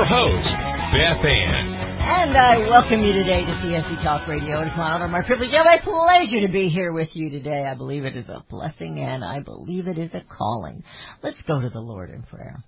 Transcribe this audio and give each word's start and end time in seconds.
Your 0.00 0.06
host, 0.06 0.48
Beth 0.94 1.22
Ann. 1.26 1.76
And 2.00 2.34
I 2.34 2.56
welcome 2.70 3.04
you 3.04 3.12
today 3.12 3.44
to 3.44 3.52
CSC 3.52 4.02
Talk 4.02 4.26
Radio. 4.26 4.62
It 4.62 4.68
is 4.68 4.72
my 4.74 4.92
honor, 4.92 5.08
my 5.08 5.20
privilege, 5.20 5.50
and 5.52 5.64
my 5.66 5.76
pleasure 5.76 6.46
to 6.46 6.50
be 6.50 6.70
here 6.70 6.90
with 6.90 7.10
you 7.12 7.28
today. 7.28 7.66
I 7.66 7.74
believe 7.74 8.06
it 8.06 8.16
is 8.16 8.26
a 8.30 8.42
blessing 8.48 8.98
and 8.98 9.22
I 9.22 9.40
believe 9.40 9.88
it 9.88 9.98
is 9.98 10.10
a 10.14 10.22
calling. 10.22 10.84
Let's 11.22 11.36
go 11.46 11.60
to 11.60 11.68
the 11.68 11.80
Lord 11.80 12.08
in 12.08 12.22
prayer. 12.22 12.64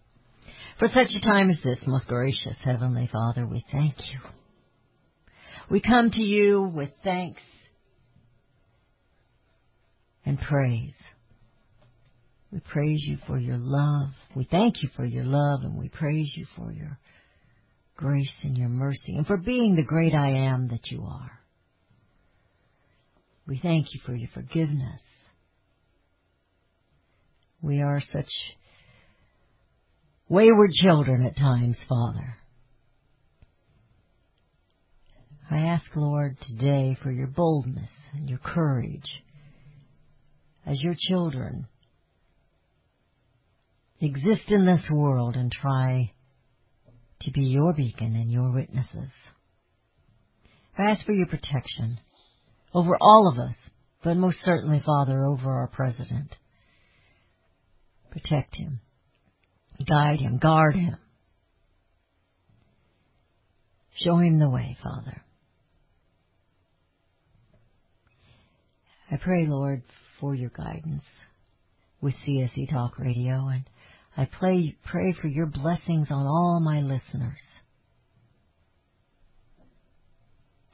For 0.79 0.89
such 0.89 1.09
a 1.09 1.25
time 1.25 1.49
as 1.49 1.57
this, 1.65 1.79
most 1.87 2.07
gracious 2.07 2.57
Heavenly 2.63 3.09
Father, 3.11 3.47
we 3.47 3.65
thank 3.73 3.95
you. 3.97 4.19
We 5.71 5.81
come 5.81 6.11
to 6.11 6.21
you 6.21 6.71
with 6.75 6.91
thanks 7.03 7.41
and 10.27 10.39
praise. 10.39 10.93
We 12.51 12.61
praise 12.61 13.01
you 13.07 13.17
for 13.27 13.39
your 13.39 13.57
love. 13.59 14.11
We 14.37 14.47
thank 14.51 14.83
you 14.83 14.91
for 14.95 15.07
your 15.07 15.25
love 15.25 15.61
and 15.63 15.79
we 15.79 15.89
praise 15.89 16.31
you 16.37 16.45
for 16.57 16.71
your 16.71 16.99
grace 18.03 18.29
and 18.43 18.59
your 18.59 18.69
mercy 18.69 19.15
and 19.17 19.27
for 19.27 19.37
being 19.37 19.77
the 19.77 19.85
great 19.85 20.13
I 20.13 20.31
am 20.31 20.69
that 20.69 20.91
you 20.91 21.05
are. 21.05 21.39
We 23.47 23.61
thank 23.63 23.95
you 23.95 24.01
for 24.05 24.13
your 24.13 24.29
forgiveness. 24.35 25.01
We 27.63 27.81
are 27.81 28.03
such 28.13 28.31
wayward 30.29 30.73
children 30.73 31.25
at 31.25 31.37
times, 31.37 31.77
Father. 31.89 32.35
I 35.49 35.59
ask, 35.59 35.85
Lord, 35.95 36.37
today 36.41 36.99
for 37.05 37.13
your 37.13 37.29
boldness 37.29 37.91
and 38.15 38.29
your 38.29 38.41
courage 38.41 39.23
as 40.67 40.81
your 40.81 40.97
children 41.09 41.69
exist 44.01 44.49
in 44.49 44.67
this 44.67 44.91
world 44.91 45.37
and 45.37 45.53
try 45.53 46.11
be 47.33 47.43
your 47.43 47.73
beacon 47.73 48.15
and 48.15 48.31
your 48.31 48.53
witnesses. 48.53 49.11
I 50.77 50.91
ask 50.91 51.05
for 51.05 51.13
your 51.13 51.27
protection 51.27 51.99
over 52.75 52.97
all 53.01 53.31
of 53.33 53.39
us, 53.39 53.55
but 54.03 54.17
most 54.17 54.39
certainly, 54.45 54.83
Father, 54.85 55.25
over 55.25 55.51
our 55.51 55.69
president. 55.69 56.35
Protect 58.11 58.57
him, 58.57 58.81
guide 59.89 60.21
him, 60.21 60.39
guard 60.39 60.75
him. 60.75 60.97
Show 63.97 64.19
him 64.19 64.39
the 64.39 64.49
way, 64.49 64.77
Father. 64.83 65.23
I 69.11 69.17
pray, 69.17 69.47
Lord, 69.47 69.83
for 70.21 70.35
your 70.35 70.51
guidance 70.51 71.05
with 72.01 72.15
CSC 72.27 72.71
Talk 72.71 72.99
Radio, 72.99 73.49
and 73.49 73.65
I 74.17 74.27
pray, 74.27 74.77
pray 74.85 75.15
for 75.21 75.29
your 75.29 75.47
blessings 75.47 76.09
on 76.11 76.27
all 76.27 76.61
my 76.63 76.81
listeners, 76.81 77.41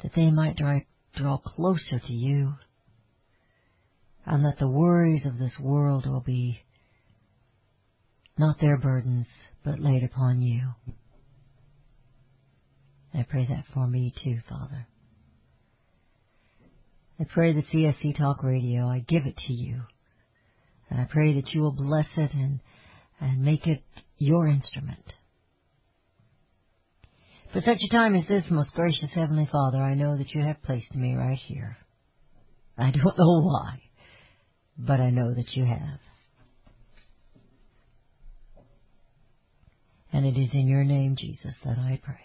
that 0.03 0.12
they 0.15 0.31
might 0.31 0.56
draw, 0.56 0.81
draw 1.15 1.38
closer 1.38 2.00
to 2.06 2.12
you, 2.12 2.54
and 4.27 4.44
that 4.44 4.59
the 4.59 4.69
worries 4.69 5.25
of 5.25 5.38
this 5.38 5.53
world 5.60 6.04
will 6.06 6.21
be 6.21 6.60
not 8.37 8.60
their 8.60 8.77
burdens, 8.77 9.27
but 9.65 9.81
laid 9.81 10.04
upon 10.04 10.43
you. 10.43 10.69
I 13.15 13.25
pray 13.28 13.47
that 13.47 13.65
for 13.72 13.87
me 13.87 14.12
too, 14.22 14.38
Father. 14.48 14.87
I 17.21 17.25
pray 17.25 17.53
that 17.53 17.66
CSC 17.72 18.16
Talk 18.16 18.44
Radio, 18.44 18.87
I 18.87 19.00
give 19.00 19.27
it 19.27 19.37
to 19.48 19.53
you. 19.53 19.82
And 20.88 21.00
I 21.00 21.04
pray 21.10 21.34
that 21.34 21.53
you 21.53 21.60
will 21.60 21.72
bless 21.72 22.06
it 22.16 22.32
and, 22.32 22.60
and 23.20 23.42
make 23.42 23.66
it 23.66 23.82
your 24.16 24.46
instrument. 24.48 25.04
For 27.52 27.60
such 27.62 27.78
a 27.82 27.92
time 27.92 28.14
as 28.14 28.26
this, 28.28 28.44
most 28.50 28.74
gracious 28.74 29.08
Heavenly 29.14 29.48
Father, 29.50 29.78
I 29.78 29.94
know 29.94 30.18
that 30.18 30.34
you 30.34 30.42
have 30.42 30.62
placed 30.62 30.94
me 30.94 31.14
right 31.14 31.38
here. 31.38 31.78
I 32.76 32.90
don't 32.90 33.18
know 33.18 33.42
why, 33.42 33.80
but 34.76 35.00
I 35.00 35.10
know 35.10 35.34
that 35.34 35.54
you 35.54 35.64
have. 35.64 35.98
And 40.12 40.26
it 40.26 40.38
is 40.38 40.50
in 40.52 40.68
your 40.68 40.84
name, 40.84 41.16
Jesus, 41.18 41.54
that 41.64 41.78
I 41.78 42.00
pray. 42.02 42.16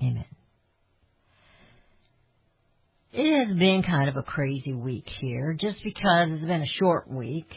Amen. 0.00 0.24
It 3.12 3.46
has 3.46 3.56
been 3.56 3.82
kind 3.82 4.08
of 4.08 4.16
a 4.16 4.22
crazy 4.22 4.72
week 4.72 5.08
here, 5.20 5.52
just 5.58 5.78
because 5.84 6.28
it's 6.30 6.44
been 6.44 6.62
a 6.62 6.78
short 6.80 7.10
week. 7.10 7.48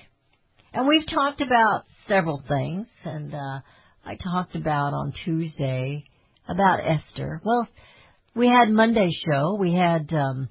And 0.75 0.89
we've 0.89 1.07
talked 1.07 1.39
about 1.39 1.85
several 2.05 2.43
things, 2.45 2.87
and 3.05 3.33
uh, 3.33 3.59
I 4.05 4.17
talked 4.21 4.57
about 4.57 4.93
on 4.93 5.13
Tuesday 5.23 6.03
about 6.49 6.81
Esther. 6.81 7.41
Well, 7.45 7.69
we 8.35 8.49
had 8.49 8.67
Monday's 8.69 9.15
show. 9.25 9.55
We 9.57 9.73
had 9.73 10.11
um, 10.11 10.49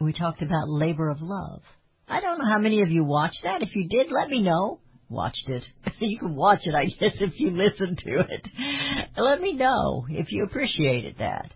we 0.00 0.12
talked 0.12 0.42
about 0.42 0.68
labor 0.68 1.10
of 1.10 1.18
love. 1.20 1.62
I 2.08 2.20
don't 2.20 2.38
know 2.38 2.50
how 2.50 2.58
many 2.58 2.82
of 2.82 2.90
you 2.90 3.04
watched 3.04 3.38
that. 3.44 3.62
If 3.62 3.68
you 3.76 3.88
did, 3.88 4.08
let 4.10 4.28
me 4.28 4.42
know. 4.42 4.80
Watched 5.08 5.48
it. 5.48 5.62
you 6.00 6.18
can 6.18 6.34
watch 6.34 6.62
it, 6.64 6.74
I 6.74 6.86
guess, 6.86 7.16
if 7.20 7.38
you 7.38 7.50
listen 7.50 7.94
to 7.94 8.18
it. 8.18 8.48
Let 9.16 9.40
me 9.40 9.52
know 9.52 10.06
if 10.10 10.32
you 10.32 10.42
appreciated 10.42 11.18
that 11.20 11.52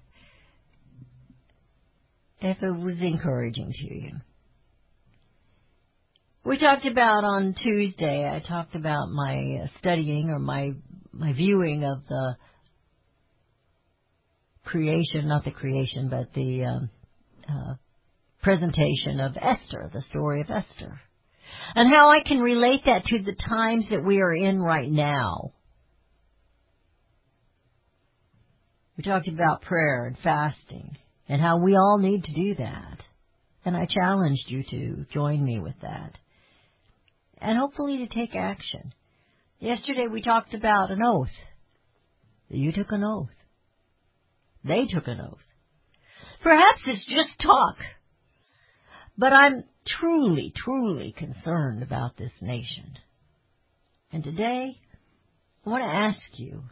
if 2.41 2.62
it 2.62 2.71
was 2.71 3.00
encouraging 3.00 3.72
to 3.72 3.94
you. 3.94 4.12
We 6.43 6.59
talked 6.59 6.87
about 6.87 7.23
on 7.25 7.55
Tuesday, 7.62 8.27
I 8.27 8.41
talked 8.41 8.75
about 8.75 9.11
my 9.11 9.71
studying 9.78 10.31
or 10.31 10.39
my, 10.39 10.73
my 11.12 11.34
viewing 11.34 11.84
of 11.84 11.99
the 12.09 12.37
creation, 14.65 15.28
not 15.28 15.45
the 15.45 15.51
creation, 15.51 16.09
but 16.09 16.33
the 16.33 16.65
um, 16.65 16.91
uh, 17.47 17.75
presentation 18.43 19.21
of 19.21 19.37
Esther, 19.37 19.91
the 19.93 20.01
story 20.09 20.41
of 20.41 20.51
Esther. 20.51 20.99
And 21.75 21.93
how 21.93 22.11
I 22.11 22.21
can 22.21 22.39
relate 22.39 22.87
that 22.87 23.05
to 23.05 23.19
the 23.22 23.34
times 23.34 23.84
that 23.91 24.03
we 24.03 24.22
are 24.22 24.33
in 24.33 24.62
right 24.62 24.91
now. 24.91 25.51
We 28.97 29.05
talked 29.05 29.28
about 29.28 29.61
prayer 29.61 30.07
and 30.07 30.17
fasting 30.25 30.97
and 31.28 31.39
how 31.39 31.59
we 31.59 31.77
all 31.77 31.99
need 31.99 32.25
to 32.25 32.33
do 32.34 32.55
that. 32.55 33.03
And 33.67 33.77
I 33.77 33.84
challenged 33.84 34.45
you 34.47 34.65
to 34.71 35.05
join 35.12 35.45
me 35.45 35.61
with 35.61 35.78
that. 35.83 36.17
And 37.41 37.59
hopefully 37.59 37.99
to 37.99 38.15
take 38.15 38.37
action. 38.37 38.93
Yesterday 39.59 40.06
we 40.06 40.23
talked 40.23 40.55
about 40.55 40.91
an 40.91 41.03
oath. 41.03 41.28
You 42.49 42.73
took 42.73 42.93
an 42.93 43.05
oath. 43.05 43.28
They 44.65 44.87
took 44.87 45.06
an 45.06 45.21
oath. 45.21 45.39
Perhaps 46.43 46.81
it's 46.87 47.05
just 47.06 47.39
talk. 47.41 47.77
But 49.17 49.33
I'm 49.33 49.65
truly, 49.87 50.53
truly 50.56 51.15
concerned 51.17 51.83
about 51.83 52.16
this 52.16 52.33
nation. 52.41 52.98
And 54.13 54.25
today, 54.25 54.78
I 55.65 55.71
want 55.71 55.83
to 55.83 55.87
ask 55.87 56.39
you, 56.39 56.65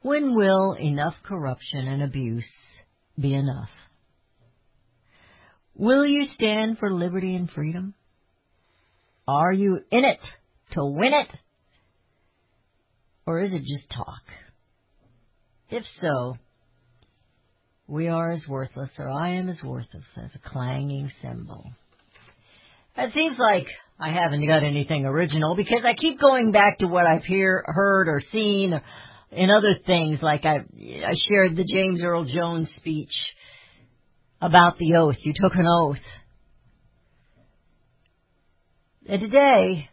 when 0.00 0.34
will 0.34 0.72
enough 0.72 1.14
corruption 1.22 1.86
and 1.86 2.02
abuse 2.02 2.44
be 3.18 3.34
enough? 3.34 3.68
Will 5.74 6.04
you 6.04 6.26
stand 6.34 6.78
for 6.78 6.92
liberty 6.92 7.36
and 7.36 7.50
freedom? 7.50 7.94
Are 9.26 9.52
you 9.52 9.80
in 9.90 10.04
it 10.04 10.20
to 10.72 10.84
win 10.84 11.12
it? 11.14 11.28
Or 13.26 13.40
is 13.40 13.52
it 13.52 13.60
just 13.60 13.90
talk? 13.90 14.22
If 15.70 15.84
so, 16.00 16.36
we 17.86 18.08
are 18.08 18.32
as 18.32 18.42
worthless, 18.48 18.90
or 18.98 19.08
I 19.08 19.34
am 19.34 19.48
as 19.48 19.62
worthless 19.62 20.04
as 20.16 20.30
a 20.34 20.48
clanging 20.48 21.10
cymbal. 21.22 21.70
It 22.96 23.14
seems 23.14 23.38
like 23.38 23.66
I 23.98 24.10
haven't 24.10 24.46
got 24.46 24.64
anything 24.64 25.06
original 25.06 25.56
because 25.56 25.82
I 25.84 25.94
keep 25.94 26.20
going 26.20 26.52
back 26.52 26.78
to 26.78 26.86
what 26.86 27.06
I've 27.06 27.24
hear, 27.24 27.64
heard 27.66 28.08
or 28.08 28.22
seen 28.32 28.78
in 29.30 29.50
other 29.50 29.76
things. 29.86 30.18
Like 30.20 30.44
I, 30.44 30.56
I 30.56 31.14
shared 31.28 31.56
the 31.56 31.64
James 31.64 32.02
Earl 32.02 32.24
Jones 32.24 32.68
speech 32.76 33.12
about 34.42 34.76
the 34.78 34.96
oath. 34.96 35.16
You 35.20 35.32
took 35.34 35.54
an 35.54 35.66
oath. 35.66 35.96
And 39.08 39.20
today, 39.20 39.90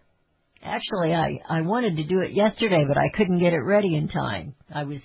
Actually, 0.61 1.13
I 1.13 1.39
I 1.49 1.61
wanted 1.61 1.97
to 1.97 2.03
do 2.03 2.19
it 2.19 2.31
yesterday, 2.33 2.83
but 2.85 2.97
I 2.97 3.09
couldn't 3.15 3.39
get 3.39 3.53
it 3.53 3.59
ready 3.59 3.95
in 3.95 4.09
time. 4.09 4.55
I 4.73 4.83
was. 4.83 4.97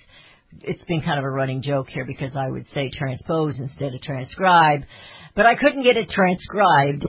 It's 0.61 0.83
been 0.85 1.01
kind 1.01 1.17
of 1.17 1.25
a 1.25 1.29
running 1.29 1.61
joke 1.61 1.87
here 1.89 2.05
because 2.05 2.35
I 2.35 2.49
would 2.49 2.65
say 2.73 2.89
transpose 2.89 3.55
instead 3.57 3.93
of 3.93 4.01
transcribe, 4.01 4.81
but 5.35 5.45
I 5.45 5.55
couldn't 5.55 5.83
get 5.83 5.97
it 5.97 6.09
transcribed 6.09 7.05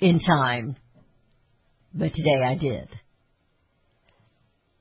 in 0.00 0.20
time. 0.20 0.76
But 1.92 2.14
today 2.14 2.42
I 2.42 2.54
did. 2.56 2.88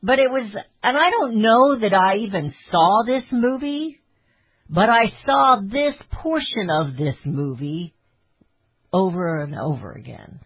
But 0.01 0.19
it 0.19 0.30
was, 0.30 0.50
and 0.83 0.98
I 0.98 1.10
don't 1.10 1.42
know 1.42 1.80
that 1.80 1.94
I 1.94 2.18
even 2.18 2.54
saw 2.72 3.04
this 3.06 3.24
movie, 3.31 4.00
but 4.69 4.88
I 4.89 5.12
saw 5.25 5.62
this 5.62 5.95
portion 6.12 6.69
of 6.69 6.95
this 6.95 7.16
movie 7.25 7.94
over 8.94 9.39
and 9.39 9.57
over 9.57 9.92
again. 9.92 10.39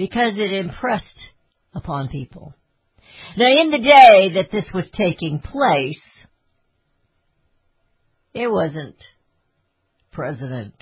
Because 0.00 0.32
it 0.34 0.50
impressed 0.50 1.04
upon 1.74 2.08
people. 2.08 2.54
Now 3.36 3.44
in 3.44 3.70
the 3.70 3.76
day 3.76 4.30
that 4.36 4.50
this 4.50 4.64
was 4.72 4.86
taking 4.96 5.40
place, 5.40 6.00
it 8.32 8.50
wasn't 8.50 8.96
President 10.10 10.72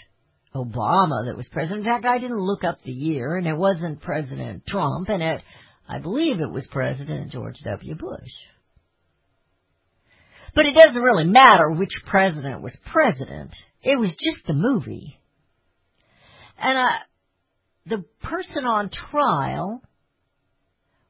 Obama 0.54 1.26
that 1.26 1.36
was 1.36 1.48
president. 1.50 1.84
In 1.84 1.92
fact, 1.92 2.04
I 2.04 2.18
didn't 2.18 2.38
look 2.38 2.62
up 2.62 2.78
the 2.84 2.92
year, 2.92 3.34
and 3.34 3.48
it 3.48 3.56
wasn't 3.56 4.02
President 4.02 4.62
Trump, 4.68 5.08
and 5.08 5.20
it, 5.20 5.40
I 5.88 5.98
believe 5.98 6.36
it 6.38 6.52
was 6.52 6.68
President 6.70 7.32
George 7.32 7.58
W. 7.64 7.96
Bush. 7.96 8.30
But 10.54 10.66
it 10.66 10.76
doesn't 10.80 11.02
really 11.02 11.26
matter 11.26 11.72
which 11.72 11.90
president 12.06 12.62
was 12.62 12.78
president. 12.86 13.50
It 13.82 13.98
was 13.98 14.10
just 14.10 14.48
a 14.48 14.54
movie. 14.54 15.18
And 16.56 16.78
uh, 16.78 16.88
the 17.88 18.04
person 18.22 18.64
on 18.64 18.90
trial 19.10 19.82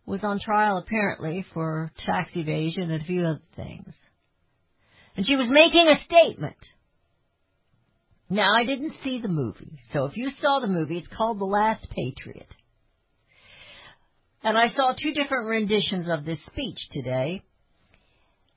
was 0.07 0.21
on 0.23 0.41
trial 0.41 0.79
apparently 0.79 1.45
for 1.53 1.93
tax 2.07 2.31
evasion 2.35 2.91
and 2.91 3.03
a 3.03 3.05
few 3.05 3.27
other 3.27 3.43
things. 3.57 3.93
And 5.17 5.27
she 5.27 5.37
was 5.37 5.49
making 5.51 5.89
a 5.89 6.05
statement. 6.05 6.57
Now, 8.31 8.55
I 8.55 8.65
didn't 8.65 8.95
see 9.03 9.21
the 9.21 9.29
movie, 9.29 9.79
so 9.93 10.05
if 10.05 10.17
you 10.17 10.31
saw 10.41 10.61
the 10.61 10.67
movie, 10.67 10.99
it's 10.99 11.17
called 11.17 11.41
The 11.41 11.45
Last 11.45 11.87
Patriot. 11.91 12.49
And 14.43 14.57
I 14.57 14.69
saw 14.77 14.93
two 14.93 15.13
different 15.13 15.49
renditions 15.49 16.07
of 16.11 16.25
this 16.25 16.39
speech 16.53 16.79
today. 16.93 17.43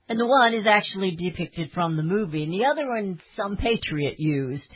And 0.07 0.19
the 0.19 0.27
one 0.27 0.53
is 0.53 0.67
actually 0.67 1.15
depicted 1.15 1.71
from 1.71 1.95
the 1.95 2.03
movie, 2.03 2.43
and 2.43 2.53
the 2.53 2.65
other 2.65 2.87
one 2.87 3.19
some 3.37 3.55
patriot 3.55 4.19
used. 4.19 4.71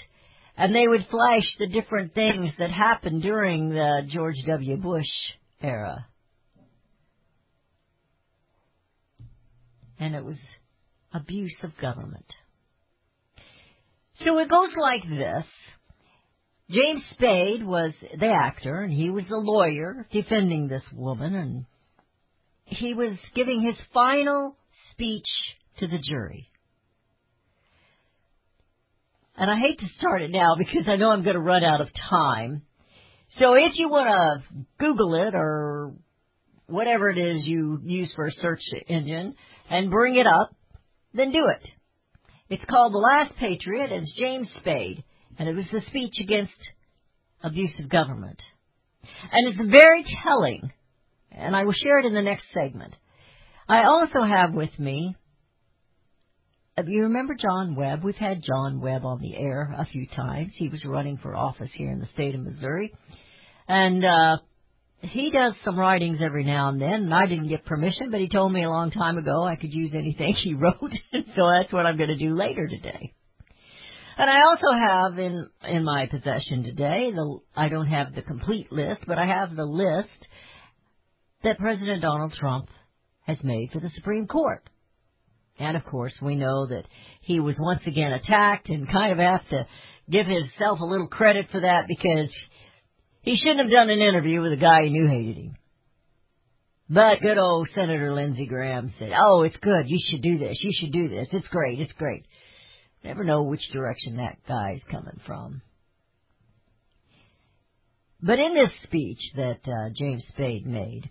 And 0.58 0.74
they 0.74 0.88
would 0.88 1.08
flash 1.10 1.46
the 1.60 1.68
different 1.68 2.14
things 2.14 2.52
that 2.60 2.72
happened 2.72 3.22
during 3.22 3.70
the 3.70 4.04
George 4.10 4.38
W. 4.48 4.78
Bush 4.78 5.06
era. 5.62 6.06
And 10.00 10.16
it 10.16 10.24
was 10.24 10.38
abuse 11.14 11.56
of 11.64 11.78
government. 11.82 12.26
So 14.24 14.38
it 14.40 14.50
goes 14.50 14.70
like 14.80 15.04
this. 15.04 15.46
James 16.70 17.04
Spade 17.12 17.66
was 17.66 17.92
the 18.18 18.28
actor, 18.28 18.82
and 18.82 18.92
he 18.92 19.10
was 19.10 19.26
the 19.30 19.38
lawyer 19.38 20.08
defending 20.12 20.68
this 20.68 20.84
woman, 20.94 21.36
and 21.36 21.66
he 22.64 22.94
was 22.94 23.18
giving 23.36 23.62
his 23.62 23.76
final 23.94 24.56
speech 24.92 25.28
to 25.80 25.88
the 25.88 26.00
jury. 26.00 26.50
And 29.38 29.52
I 29.52 29.58
hate 29.60 29.80
to 29.80 29.88
start 29.98 30.22
it 30.22 30.32
now 30.32 30.56
because 30.58 30.88
I 30.88 30.96
know 30.96 31.10
I'm 31.10 31.24
going 31.24 31.36
to 31.36 31.42
run 31.42 31.64
out 31.64 31.82
of 31.82 31.90
time. 32.10 32.62
So 33.40 33.56
if 33.56 33.74
you 33.76 33.90
want 33.90 34.08
to 34.08 34.66
Google 34.80 35.16
it 35.28 35.36
or 35.36 35.94
whatever 36.68 37.10
it 37.10 37.18
is 37.18 37.46
you 37.46 37.80
use 37.84 38.12
for 38.16 38.26
a 38.26 38.32
search 38.32 38.62
engine 38.88 39.36
and 39.70 39.92
bring 39.92 40.16
it 40.16 40.26
up, 40.26 40.56
then 41.14 41.32
do 41.32 41.48
it. 41.48 41.68
It's 42.50 42.66
called 42.66 42.94
The 42.94 42.98
Last 42.98 43.36
Patriot, 43.38 43.92
and 43.92 44.04
it's 44.04 44.16
James 44.18 44.48
Spade, 44.60 45.04
and 45.38 45.50
it 45.50 45.56
was 45.56 45.66
the 45.72 45.82
speech 45.88 46.14
against 46.22 46.54
abuse 47.42 47.74
of 47.80 47.90
government. 47.90 48.42
And 49.32 49.48
it's 49.48 49.72
very 49.72 50.06
telling, 50.24 50.72
and 51.32 51.56
I 51.56 51.66
will 51.66 51.74
share 51.74 52.00
it 52.00 52.06
in 52.06 52.14
the 52.14 52.22
next 52.22 52.46
segment. 52.54 52.96
I 53.68 53.84
also 53.86 54.24
have 54.24 54.54
with 54.54 54.78
me, 54.78 55.16
you 56.88 57.04
remember 57.04 57.36
John 57.36 57.76
Webb? 57.76 58.04
We've 58.04 58.16
had 58.16 58.44
John 58.44 58.82
Webb 58.82 59.06
on 59.06 59.22
the 59.22 59.36
air 59.36 59.74
a 59.78 59.86
few 59.86 60.08
times. 60.08 60.52
He 60.56 60.70
was 60.70 60.84
running 60.86 61.18
for 61.18 61.36
office 61.36 61.72
here 61.74 61.92
in 61.92 62.00
the 62.00 62.10
state 62.14 62.36
of 62.36 62.42
Missouri. 62.42 62.94
And, 63.68 64.04
uh, 64.04 64.38
he 65.02 65.32
does 65.32 65.54
some 65.64 65.80
writings 65.80 66.20
every 66.22 66.44
now 66.44 66.70
and 66.70 66.82
then, 66.82 66.94
and 66.94 67.14
I 67.14 67.26
didn't 67.28 67.50
get 67.50 67.66
permission, 67.66 68.12
but 68.12 68.20
he 68.20 68.28
told 68.28 68.52
me 68.52 68.64
a 68.64 68.70
long 68.70 68.92
time 68.92 69.18
ago 69.18 69.44
I 69.44 69.56
could 69.56 69.74
use 69.74 69.92
anything 69.94 70.34
he 70.44 70.54
wrote, 70.54 70.80
so 71.14 71.50
that's 71.60 71.72
what 71.72 71.86
I'm 71.86 71.98
going 71.98 72.10
to 72.10 72.18
do 72.18 72.36
later 72.36 72.68
today. 72.68 73.14
And 74.18 74.30
I 74.30 74.44
also 74.48 74.72
have 74.72 75.20
in 75.20 75.50
in 75.68 75.84
my 75.84 76.06
possession 76.06 76.64
today 76.64 77.12
the 77.14 77.40
I 77.54 77.68
don't 77.68 77.88
have 77.88 78.16
the 78.16 78.22
complete 78.22 78.72
list, 78.72 79.02
but 79.06 79.20
I 79.20 79.26
have 79.26 79.56
the 79.56 79.66
list 79.66 80.28
that 81.44 81.60
President 81.60 82.02
Donald 82.02 82.34
Trump 82.34 82.70
has 83.26 83.38
made 83.44 83.72
for 83.74 83.82
the 83.82 83.92
Supreme 83.96 84.26
Court. 84.26 84.64
And 85.58 85.78
of 85.78 85.86
course, 85.86 86.14
we 86.22 86.36
know 86.36 86.68
that 86.68 86.84
he 87.22 87.40
was 87.40 87.56
once 87.58 87.82
again 87.88 88.12
attacked 88.12 88.70
and 88.70 88.92
kind 88.92 89.12
of 89.12 89.20
have 89.20 89.48
to 89.50 89.68
give 90.10 90.26
himself 90.26 90.80
a 90.80 90.86
little 90.86 91.08
credit 91.08 91.48
for 91.52 91.62
that 91.62 91.86
because 91.88 92.30
he 93.22 93.38
shouldn't 93.38 93.62
have 93.62 93.72
done 93.72 93.90
an 93.90 94.02
interview 94.02 94.42
with 94.42 94.54
a 94.54 94.58
guy 94.58 94.84
he 94.84 94.90
knew 94.90 95.08
hated 95.08 95.38
him. 95.38 95.56
But 96.90 97.22
good 97.22 97.40
old 97.40 97.68
Senator 97.74 98.14
Lindsey 98.14 98.46
Graham 98.46 98.94
said, 99.00 99.12
oh, 99.18 99.42
it's 99.42 99.58
good. 99.58 99.88
You 99.88 99.98
should 100.10 100.22
do 100.22 100.38
this. 100.38 100.58
You 100.62 100.72
should 100.74 100.92
do 100.92 101.10
this. 101.10 101.28
It's 101.32 101.48
great. 101.48 101.80
It's 101.80 101.94
great. 101.94 102.26
Never 103.04 103.24
know 103.24 103.44
which 103.44 103.72
direction 103.72 104.18
that 104.18 104.38
guy's 104.48 104.82
coming 104.92 105.20
from. 105.26 105.62
But 108.22 108.40
in 108.40 108.54
this 108.54 108.72
speech 108.84 109.20
that 109.36 109.60
uh, 109.66 109.90
James 109.96 110.24
Spade 110.30 110.66
made, 110.66 111.10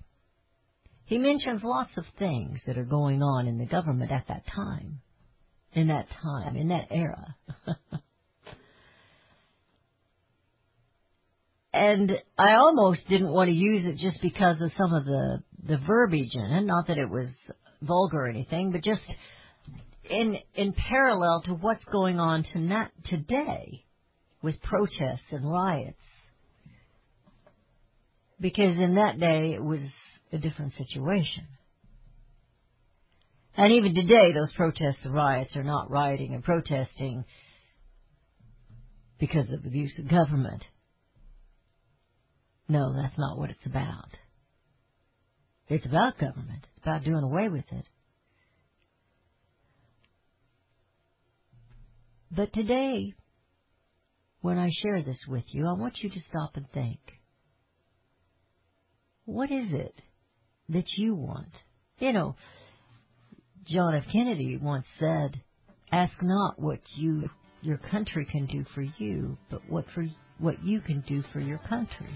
he 1.06 1.18
mentions 1.18 1.62
lots 1.62 1.90
of 1.96 2.04
things 2.18 2.60
that 2.66 2.78
are 2.78 2.84
going 2.84 3.22
on 3.22 3.46
in 3.46 3.58
the 3.58 3.66
government 3.66 4.10
at 4.10 4.26
that 4.28 4.44
time. 4.54 5.00
In 5.72 5.88
that 5.88 6.06
time, 6.22 6.56
in 6.56 6.68
that 6.68 6.86
era. 6.90 7.34
and 11.72 12.12
I 12.38 12.52
almost 12.54 13.00
didn't 13.08 13.32
want 13.32 13.48
to 13.48 13.54
use 13.54 13.84
it 13.84 13.98
just 13.98 14.22
because 14.22 14.60
of 14.62 14.70
some 14.78 14.94
of 14.94 15.04
the 15.04 15.42
the 15.66 15.78
verbiage 15.78 16.34
in 16.34 16.40
it. 16.40 16.64
Not 16.64 16.86
that 16.86 16.98
it 16.98 17.10
was 17.10 17.28
vulgar 17.82 18.26
or 18.26 18.28
anything, 18.28 18.70
but 18.70 18.82
just 18.82 19.00
in 20.08 20.36
in 20.54 20.72
parallel 20.72 21.42
to 21.46 21.54
what's 21.54 21.84
going 21.86 22.20
on 22.20 22.44
tonight, 22.52 22.90
today 23.06 23.84
with 24.42 24.62
protests 24.62 25.32
and 25.32 25.50
riots. 25.50 25.98
Because 28.40 28.76
in 28.78 28.94
that 28.94 29.18
day 29.18 29.54
it 29.54 29.62
was 29.62 29.80
a 30.34 30.38
different 30.38 30.74
situation. 30.76 31.46
And 33.56 33.72
even 33.72 33.94
today, 33.94 34.32
those 34.32 34.52
protests 34.54 35.04
and 35.04 35.14
riots 35.14 35.54
are 35.56 35.62
not 35.62 35.90
rioting 35.90 36.34
and 36.34 36.42
protesting 36.42 37.24
because 39.18 39.48
of 39.50 39.64
abuse 39.64 39.96
of 39.98 40.08
government. 40.08 40.64
No, 42.68 42.92
that's 42.94 43.18
not 43.18 43.38
what 43.38 43.50
it's 43.50 43.66
about. 43.66 44.08
It's 45.68 45.86
about 45.86 46.18
government. 46.18 46.66
It's 46.76 46.82
about 46.82 47.04
doing 47.04 47.22
away 47.22 47.48
with 47.48 47.64
it. 47.70 47.86
But 52.30 52.52
today, 52.52 53.14
when 54.40 54.58
I 54.58 54.70
share 54.82 55.02
this 55.02 55.18
with 55.28 55.44
you, 55.48 55.66
I 55.68 55.78
want 55.78 55.98
you 56.02 56.10
to 56.10 56.20
stop 56.28 56.56
and 56.56 56.66
think. 56.72 56.98
What 59.24 59.50
is 59.50 59.72
it 59.72 59.94
that 60.68 60.86
you 60.96 61.14
want? 61.14 61.52
You 61.98 62.12
know, 62.12 62.36
John 63.66 63.94
F. 63.94 64.04
Kennedy 64.12 64.58
once 64.60 64.86
said, 64.98 65.40
ask 65.90 66.12
not 66.22 66.58
what 66.58 66.80
you, 66.96 67.30
your 67.62 67.78
country 67.78 68.24
can 68.24 68.46
do 68.46 68.64
for 68.74 68.82
you, 68.82 69.38
but 69.50 69.60
what 69.68 69.86
for, 69.94 70.06
what 70.38 70.62
you 70.62 70.80
can 70.80 71.02
do 71.06 71.22
for 71.32 71.40
your 71.40 71.58
country 71.58 72.08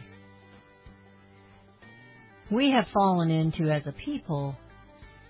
we 2.51 2.71
have 2.73 2.87
fallen 2.95 3.31
into 3.31 3.71
as 3.71 3.87
a 3.87 3.93
people 3.93 4.57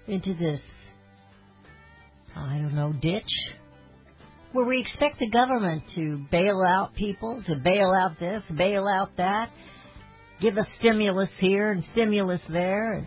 into 0.07 0.35
this 0.35 0.61
I 2.37 2.59
don't 2.59 2.75
know 2.75 2.93
ditch 2.93 3.25
where 4.53 4.65
we 4.65 4.81
expect 4.81 5.19
the 5.19 5.29
government 5.29 5.83
to 5.95 6.25
bail 6.31 6.63
out 6.63 6.95
people, 6.95 7.43
to 7.47 7.57
bail 7.57 7.93
out 7.93 8.19
this, 8.19 8.43
bail 8.57 8.87
out 8.89 9.11
that, 9.19 9.51
give 10.41 10.59
us 10.59 10.67
stimulus 10.79 11.31
here 11.39 11.73
and 11.73 11.85
stimulus 11.93 12.41
there. 12.49 13.07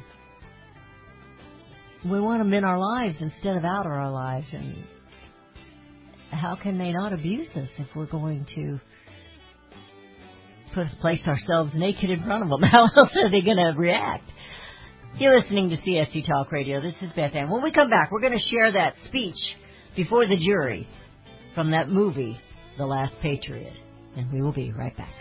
We 2.03 2.19
want 2.19 2.39
them 2.39 2.53
in 2.53 2.63
our 2.63 2.79
lives 2.79 3.17
instead 3.19 3.57
of 3.57 3.65
out 3.65 3.85
of 3.85 3.91
our 3.91 4.11
lives. 4.11 4.47
And 4.51 4.83
how 6.31 6.55
can 6.55 6.77
they 6.77 6.91
not 6.91 7.13
abuse 7.13 7.50
us 7.55 7.69
if 7.77 7.88
we're 7.95 8.07
going 8.07 8.45
to 8.55 8.79
put, 10.73 10.88
placed 11.00 11.27
ourselves 11.27 11.71
naked 11.75 12.09
in 12.09 12.23
front 12.23 12.43
of 12.43 12.50
them. 12.50 12.61
How 12.71 12.83
else 12.95 13.11
are 13.15 13.31
they 13.31 13.41
going 13.41 13.57
to 13.57 13.73
react? 13.77 14.29
You're 15.17 15.41
listening 15.41 15.69
to 15.69 15.77
CSC 15.77 16.27
Talk 16.27 16.51
Radio. 16.51 16.81
This 16.81 16.95
is 17.01 17.11
Beth 17.15 17.35
Ann. 17.35 17.50
When 17.50 17.63
we 17.63 17.71
come 17.71 17.89
back, 17.89 18.11
we're 18.11 18.21
going 18.21 18.38
to 18.38 18.55
share 18.55 18.71
that 18.71 18.95
speech 19.07 19.35
before 19.95 20.25
the 20.25 20.38
jury 20.38 20.88
from 21.53 21.71
that 21.71 21.89
movie, 21.89 22.39
The 22.77 22.85
Last 22.85 23.13
Patriot. 23.21 23.73
And 24.15 24.31
we 24.31 24.41
will 24.41 24.53
be 24.53 24.71
right 24.71 24.95
back. 24.95 25.20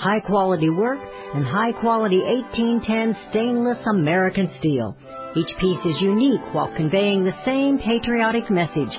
high 0.00 0.20
quality 0.20 0.70
work, 0.70 0.98
and 1.34 1.44
high 1.44 1.72
quality 1.72 2.18
1810 2.18 3.30
stainless 3.30 3.78
American 3.86 4.50
steel. 4.58 4.96
Each 5.36 5.52
piece 5.60 5.84
is 5.84 6.00
unique 6.00 6.40
while 6.52 6.74
conveying 6.74 7.22
the 7.22 7.36
same 7.44 7.78
patriotic 7.78 8.50
message. 8.50 8.90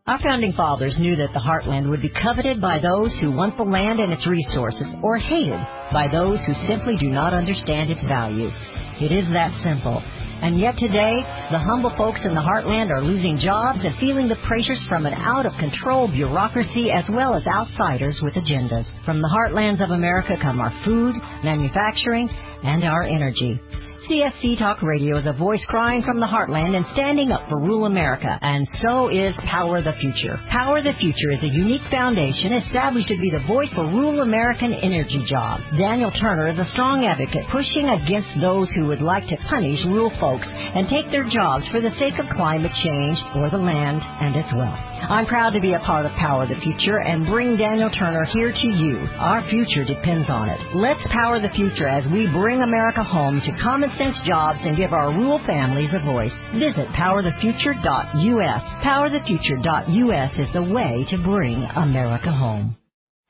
Our 0.06 0.20
founding 0.20 0.52
fathers 0.52 0.94
knew 0.98 1.16
that 1.16 1.32
the 1.34 1.40
heartland 1.40 1.90
would 1.90 2.00
be 2.00 2.10
coveted 2.10 2.60
by 2.60 2.78
those 2.78 3.10
who 3.20 3.32
want 3.32 3.56
the 3.56 3.64
land 3.64 3.98
and 3.98 4.12
its 4.12 4.24
resources 4.26 4.86
or 5.02 5.18
hated 5.18 5.58
by 5.92 6.06
those 6.06 6.38
who 6.46 6.54
simply 6.68 6.96
do 6.96 7.08
not 7.08 7.34
understand 7.34 7.90
its 7.90 8.02
value. 8.02 8.48
It 9.00 9.10
is 9.10 9.26
that 9.32 9.50
simple. 9.64 10.00
And 10.42 10.60
yet 10.60 10.76
today, 10.78 11.24
the 11.50 11.58
humble 11.58 11.90
folks 11.96 12.20
in 12.22 12.34
the 12.34 12.40
heartland 12.40 12.90
are 12.90 13.00
losing 13.00 13.38
jobs 13.38 13.80
and 13.82 13.96
feeling 13.98 14.28
the 14.28 14.36
pressures 14.46 14.80
from 14.88 15.06
an 15.06 15.14
out 15.14 15.46
of 15.46 15.52
control 15.58 16.08
bureaucracy 16.08 16.92
as 16.92 17.04
well 17.10 17.34
as 17.34 17.46
outsiders 17.46 18.20
with 18.22 18.34
agendas. 18.34 18.84
From 19.04 19.22
the 19.22 19.28
heartlands 19.28 19.82
of 19.82 19.90
America 19.90 20.36
come 20.40 20.60
our 20.60 20.72
food, 20.84 21.16
manufacturing, 21.42 22.28
and 22.66 22.84
our 22.84 23.02
energy. 23.04 23.60
CSC 24.08 24.56
Talk 24.58 24.82
Radio 24.82 25.18
is 25.18 25.26
a 25.26 25.32
voice 25.32 25.64
crying 25.66 26.00
from 26.04 26.20
the 26.20 26.26
heartland 26.26 26.76
and 26.76 26.86
standing 26.92 27.32
up 27.32 27.42
for 27.48 27.58
rural 27.58 27.86
America, 27.86 28.38
and 28.40 28.68
so 28.80 29.08
is 29.08 29.34
Power 29.50 29.82
the 29.82 29.94
Future. 29.98 30.38
Power 30.48 30.80
the 30.80 30.94
Future 31.00 31.32
is 31.34 31.42
a 31.42 31.50
unique 31.50 31.82
foundation 31.90 32.52
established 32.52 33.08
to 33.08 33.18
be 33.18 33.30
the 33.30 33.42
voice 33.48 33.68
for 33.74 33.82
rural 33.82 34.20
American 34.20 34.72
energy 34.74 35.26
jobs. 35.28 35.64
Daniel 35.76 36.12
Turner 36.12 36.46
is 36.46 36.58
a 36.58 36.70
strong 36.70 37.04
advocate 37.04 37.50
pushing 37.50 37.88
against 37.90 38.30
those 38.40 38.70
who 38.76 38.86
would 38.86 39.02
like 39.02 39.26
to 39.26 39.36
punish 39.50 39.82
rural 39.86 40.14
folks 40.20 40.46
and 40.46 40.88
take 40.88 41.10
their 41.10 41.28
jobs 41.28 41.66
for 41.74 41.80
the 41.80 41.90
sake 41.98 42.14
of 42.22 42.30
climate 42.30 42.72
change 42.84 43.18
or 43.34 43.50
the 43.50 43.58
land 43.58 43.98
and 44.22 44.36
its 44.36 44.54
wealth. 44.54 44.78
I'm 45.06 45.26
proud 45.26 45.50
to 45.50 45.60
be 45.60 45.74
a 45.74 45.78
part 45.80 46.06
of 46.06 46.12
Power 46.12 46.46
the 46.46 46.58
Future 46.62 46.98
and 46.98 47.26
bring 47.26 47.56
Daniel 47.56 47.90
Turner 47.90 48.24
here 48.24 48.50
to 48.50 48.66
you. 48.66 48.98
Our 49.18 49.42
future 49.50 49.84
depends 49.84 50.30
on 50.30 50.48
it. 50.48 50.58
Let's 50.74 51.02
power 51.12 51.38
the 51.38 51.50
future 51.50 51.86
as 51.86 52.06
we 52.10 52.26
bring 52.26 52.62
America 52.62 53.04
home 53.04 53.40
to 53.40 53.62
common 53.62 53.90
sense 53.98 54.16
jobs 54.26 54.60
and 54.62 54.76
give 54.76 54.92
our 54.92 55.10
rural 55.12 55.40
families 55.46 55.90
a 55.92 56.04
voice. 56.04 56.32
Visit 56.54 56.88
powerthefuture.us. 56.88 58.62
Powerthefuture.us 58.84 60.32
is 60.38 60.52
the 60.52 60.62
way 60.62 61.06
to 61.10 61.18
bring 61.18 61.62
America 61.76 62.32
home. 62.32 62.76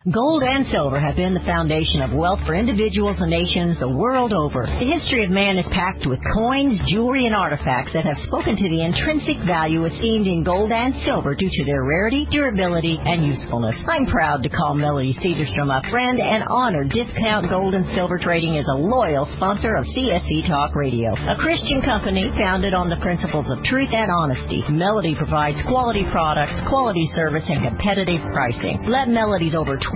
Gold 0.07 0.45
and 0.45 0.71
silver 0.71 1.01
have 1.01 1.17
been 1.17 1.35
the 1.35 1.43
foundation 1.43 1.99
of 2.01 2.15
wealth 2.15 2.39
for 2.47 2.55
individuals 2.55 3.17
and 3.19 3.29
nations 3.29 3.75
the 3.81 3.91
world 3.91 4.33
over. 4.33 4.63
The 4.63 4.95
history 4.95 5.25
of 5.25 5.35
man 5.35 5.59
is 5.59 5.67
packed 5.75 6.07
with 6.07 6.23
coins, 6.33 6.79
jewelry, 6.87 7.27
and 7.27 7.35
artifacts 7.35 7.91
that 7.93 8.07
have 8.07 8.23
spoken 8.31 8.55
to 8.55 8.69
the 8.71 8.87
intrinsic 8.87 9.35
value 9.43 9.83
esteemed 9.83 10.29
in 10.31 10.45
gold 10.45 10.71
and 10.71 10.95
silver 11.03 11.35
due 11.35 11.51
to 11.51 11.65
their 11.67 11.83
rarity, 11.83 12.25
durability, 12.31 13.03
and 13.03 13.27
usefulness. 13.27 13.75
I'm 13.83 14.07
proud 14.07 14.45
to 14.45 14.49
call 14.49 14.79
Melody 14.79 15.19
Cedarstrom 15.19 15.75
a 15.75 15.83
friend 15.91 16.21
and 16.21 16.45
honor 16.47 16.85
Discount 16.85 17.51
Gold 17.51 17.75
and 17.75 17.91
Silver 17.99 18.23
Trading 18.23 18.63
as 18.63 18.67
a 18.71 18.79
loyal 18.79 19.27
sponsor 19.35 19.75
of 19.75 19.91
CSC 19.91 20.47
Talk 20.47 20.77
Radio, 20.77 21.19
a 21.19 21.35
Christian 21.35 21.83
company 21.83 22.31
founded 22.39 22.75
on 22.75 22.89
the 22.89 23.03
principles 23.03 23.51
of 23.51 23.59
truth 23.65 23.91
and 23.91 24.09
honesty. 24.09 24.63
Melody 24.71 25.17
provides 25.19 25.59
quality 25.67 26.07
products, 26.13 26.55
quality 26.69 27.11
service, 27.17 27.43
and 27.49 27.67
competitive 27.67 28.23
pricing. 28.31 28.87
Let 28.87 29.09
Melody's 29.09 29.57
over 29.57 29.75
20 29.75 29.96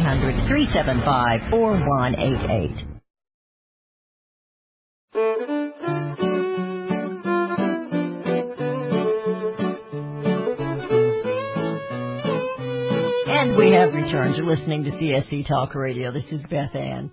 1-800 0.00 1.50
1-800-375-4188. 1.50 2.86
And 13.26 13.56
we 13.56 13.72
have 13.72 13.92
returned. 13.94 14.36
You're 14.36 14.46
listening 14.46 14.84
to 14.84 14.90
CSC 14.90 15.46
Talk 15.46 15.74
Radio. 15.74 16.12
This 16.12 16.24
is 16.30 16.40
Beth 16.50 16.74
Ann. 16.74 17.10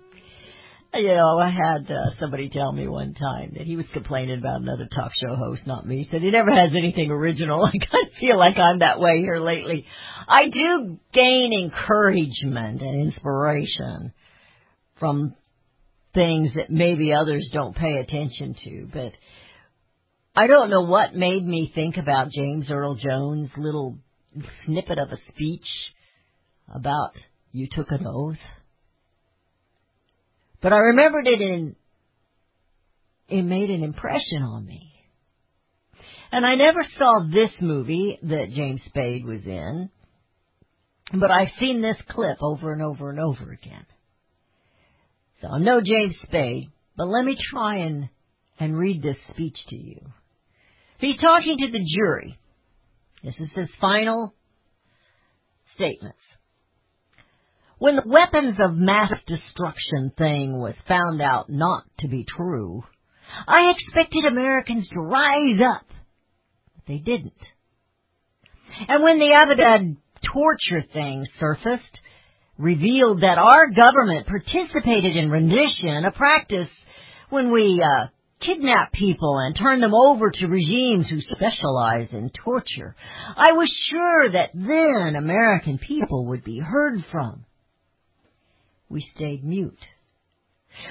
You 0.98 1.14
know, 1.14 1.38
I 1.38 1.48
had 1.48 1.88
uh, 1.88 2.18
somebody 2.18 2.48
tell 2.48 2.72
me 2.72 2.88
one 2.88 3.14
time 3.14 3.52
that 3.56 3.64
he 3.64 3.76
was 3.76 3.86
complaining 3.92 4.40
about 4.40 4.62
another 4.62 4.88
talk 4.92 5.12
show 5.14 5.36
host, 5.36 5.62
not 5.64 5.86
me. 5.86 6.02
He 6.02 6.08
said 6.10 6.22
he 6.22 6.30
never 6.32 6.52
has 6.52 6.70
anything 6.76 7.12
original. 7.12 7.64
I 7.66 7.70
kind 7.70 8.06
of 8.08 8.12
feel 8.18 8.36
like 8.36 8.56
I'm 8.58 8.80
that 8.80 8.98
way 8.98 9.20
here 9.20 9.38
lately. 9.38 9.86
I 10.26 10.48
do 10.48 10.98
gain 11.12 11.52
encouragement 11.52 12.82
and 12.82 13.06
inspiration 13.06 14.12
from 14.98 15.36
things 16.14 16.50
that 16.56 16.68
maybe 16.68 17.12
others 17.12 17.48
don't 17.52 17.76
pay 17.76 17.98
attention 17.98 18.56
to, 18.64 18.88
but 18.92 19.12
I 20.34 20.48
don't 20.48 20.68
know 20.68 20.82
what 20.82 21.14
made 21.14 21.46
me 21.46 21.70
think 21.72 21.96
about 21.96 22.32
James 22.32 22.72
Earl 22.72 22.96
Jones' 22.96 23.50
little 23.56 23.98
snippet 24.64 24.98
of 24.98 25.10
a 25.12 25.18
speech 25.30 25.66
about 26.74 27.12
you 27.52 27.68
took 27.70 27.92
an 27.92 28.04
oath. 28.04 28.36
But 30.60 30.72
I 30.72 30.78
remembered 30.78 31.26
it 31.26 31.40
and 31.40 31.76
it 33.28 33.42
made 33.42 33.70
an 33.70 33.82
impression 33.82 34.42
on 34.42 34.66
me. 34.66 34.92
And 36.30 36.44
I 36.44 36.56
never 36.56 36.80
saw 36.98 37.26
this 37.32 37.50
movie 37.60 38.18
that 38.22 38.50
James 38.54 38.82
Spade 38.86 39.24
was 39.24 39.42
in, 39.46 39.90
but 41.12 41.30
I've 41.30 41.52
seen 41.58 41.80
this 41.80 41.96
clip 42.08 42.38
over 42.42 42.72
and 42.72 42.82
over 42.82 43.10
and 43.10 43.18
over 43.18 43.50
again. 43.50 43.86
So 45.40 45.48
I'm 45.48 45.64
no 45.64 45.80
James 45.80 46.14
Spade, 46.24 46.68
but 46.96 47.08
let 47.08 47.24
me 47.24 47.36
try 47.50 47.76
and, 47.78 48.08
and 48.58 48.76
read 48.76 49.02
this 49.02 49.16
speech 49.30 49.56
to 49.68 49.76
you. 49.76 50.00
He's 50.98 51.20
talking 51.20 51.56
to 51.58 51.70
the 51.70 51.84
jury. 51.96 52.38
This 53.22 53.36
is 53.38 53.48
his 53.54 53.68
final 53.80 54.34
statements. 55.76 56.18
When 57.78 57.96
the 57.96 58.02
weapons 58.04 58.56
of 58.60 58.74
mass 58.74 59.12
destruction 59.26 60.12
thing 60.18 60.58
was 60.58 60.74
found 60.88 61.22
out 61.22 61.48
not 61.48 61.84
to 62.00 62.08
be 62.08 62.24
true, 62.24 62.82
I 63.46 63.70
expected 63.70 64.24
Americans 64.24 64.88
to 64.88 65.00
rise 65.00 65.60
up, 65.64 65.86
but 66.74 66.86
they 66.88 66.98
didn't. 66.98 67.32
And 68.88 69.04
when 69.04 69.18
the 69.18 69.32
Abu 69.32 69.54
Ghraib 69.54 69.96
torture 70.32 70.84
thing 70.92 71.26
surfaced, 71.38 72.00
revealed 72.58 73.22
that 73.22 73.38
our 73.38 73.68
government 73.70 74.26
participated 74.26 75.16
in 75.16 75.30
rendition, 75.30 76.04
a 76.04 76.10
practice 76.10 76.68
when 77.30 77.52
we 77.52 77.80
uh, 77.80 78.08
kidnap 78.40 78.92
people 78.92 79.38
and 79.38 79.56
turn 79.56 79.80
them 79.80 79.94
over 79.94 80.30
to 80.30 80.46
regimes 80.46 81.08
who 81.08 81.20
specialize 81.20 82.08
in 82.12 82.30
torture. 82.30 82.96
I 83.36 83.52
was 83.52 83.72
sure 83.90 84.32
that 84.32 84.50
then 84.54 85.14
American 85.16 85.78
people 85.78 86.26
would 86.26 86.42
be 86.42 86.58
heard 86.58 87.04
from. 87.12 87.44
We 88.88 89.06
stayed 89.14 89.44
mute. 89.44 89.78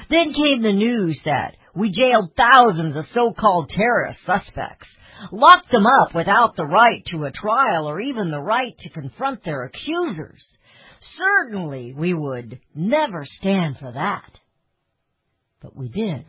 Then 0.10 0.34
came 0.34 0.62
the 0.62 0.74
news 0.74 1.20
that 1.26 1.56
we 1.76 1.92
jailed 1.92 2.32
thousands 2.36 2.96
of 2.96 3.06
so-called 3.14 3.70
terrorist 3.70 4.20
suspects, 4.26 4.88
locked 5.32 5.72
them 5.72 5.86
up 5.86 6.14
without 6.14 6.56
the 6.56 6.66
right 6.66 7.04
to 7.12 7.26
a 7.26 7.32
trial 7.32 7.88
or 7.88 8.00
even 8.00 8.32
the 8.32 8.42
right 8.42 8.78
to 8.80 8.90
confront 8.90 9.44
their 9.44 9.64
accusers. 9.64 10.46
Certainly 11.18 11.94
we 11.94 12.14
would 12.14 12.60
never 12.76 13.26
stand 13.40 13.78
for 13.78 13.92
that. 13.92 14.32
But 15.62 15.76
we 15.76 15.90
did. 15.90 16.26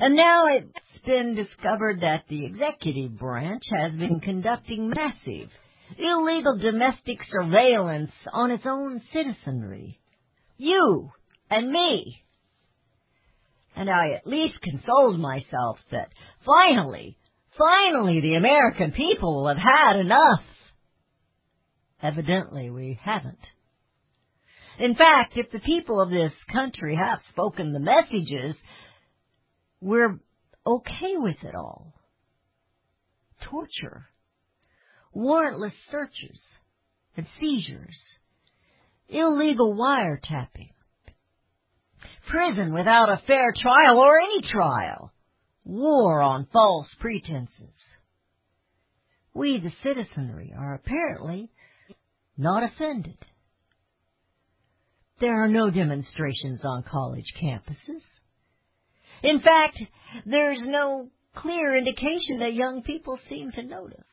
And 0.00 0.16
now 0.16 0.46
it's 0.46 1.04
been 1.04 1.34
discovered 1.34 2.00
that 2.00 2.24
the 2.28 2.46
executive 2.46 3.18
branch 3.18 3.62
has 3.70 3.92
been 3.92 4.20
conducting 4.20 4.88
massive, 4.88 5.50
illegal 5.98 6.58
domestic 6.58 7.18
surveillance 7.28 8.12
on 8.32 8.50
its 8.50 8.64
own 8.66 9.00
citizenry. 9.12 10.00
You 10.56 11.10
and 11.50 11.70
me. 11.70 12.22
And 13.74 13.90
I 13.90 14.12
at 14.12 14.26
least 14.26 14.60
consoled 14.62 15.20
myself 15.20 15.78
that 15.90 16.08
finally, 16.44 17.18
finally 17.58 18.20
the 18.20 18.34
American 18.34 18.92
people 18.92 19.36
will 19.36 19.48
have 19.48 19.58
had 19.58 19.96
enough. 19.96 20.42
Evidently 22.02 22.70
we 22.70 22.98
haven't. 23.02 23.38
In 24.78 24.94
fact, 24.94 25.36
if 25.36 25.50
the 25.50 25.58
people 25.58 26.00
of 26.00 26.10
this 26.10 26.32
country 26.52 26.96
have 26.96 27.20
spoken 27.30 27.72
the 27.72 27.80
messages, 27.80 28.56
we're 29.80 30.18
okay 30.66 31.16
with 31.16 31.36
it 31.42 31.54
all. 31.54 31.94
Torture, 33.42 34.08
warrantless 35.14 35.72
searches 35.90 36.38
and 37.16 37.26
seizures, 37.40 37.96
illegal 39.08 39.74
wiretapping, 39.74 40.70
prison 42.28 42.72
without 42.74 43.08
a 43.08 43.22
fair 43.26 43.52
trial 43.56 43.98
or 43.98 44.18
any 44.18 44.42
trial, 44.42 45.12
war 45.64 46.20
on 46.22 46.46
false 46.52 46.88
pretenses. 47.00 47.74
We, 49.34 49.60
the 49.60 49.72
citizenry, 49.82 50.52
are 50.56 50.74
apparently 50.74 51.50
not 52.36 52.62
offended. 52.62 53.18
There 55.20 55.42
are 55.42 55.48
no 55.48 55.70
demonstrations 55.70 56.60
on 56.64 56.82
college 56.82 57.32
campuses. 57.40 58.02
In 59.22 59.40
fact, 59.40 59.78
there's 60.24 60.60
no 60.62 61.08
clear 61.34 61.76
indication 61.76 62.38
that 62.40 62.54
young 62.54 62.82
people 62.82 63.18
seem 63.28 63.52
to 63.52 63.62
notice. 63.62 64.04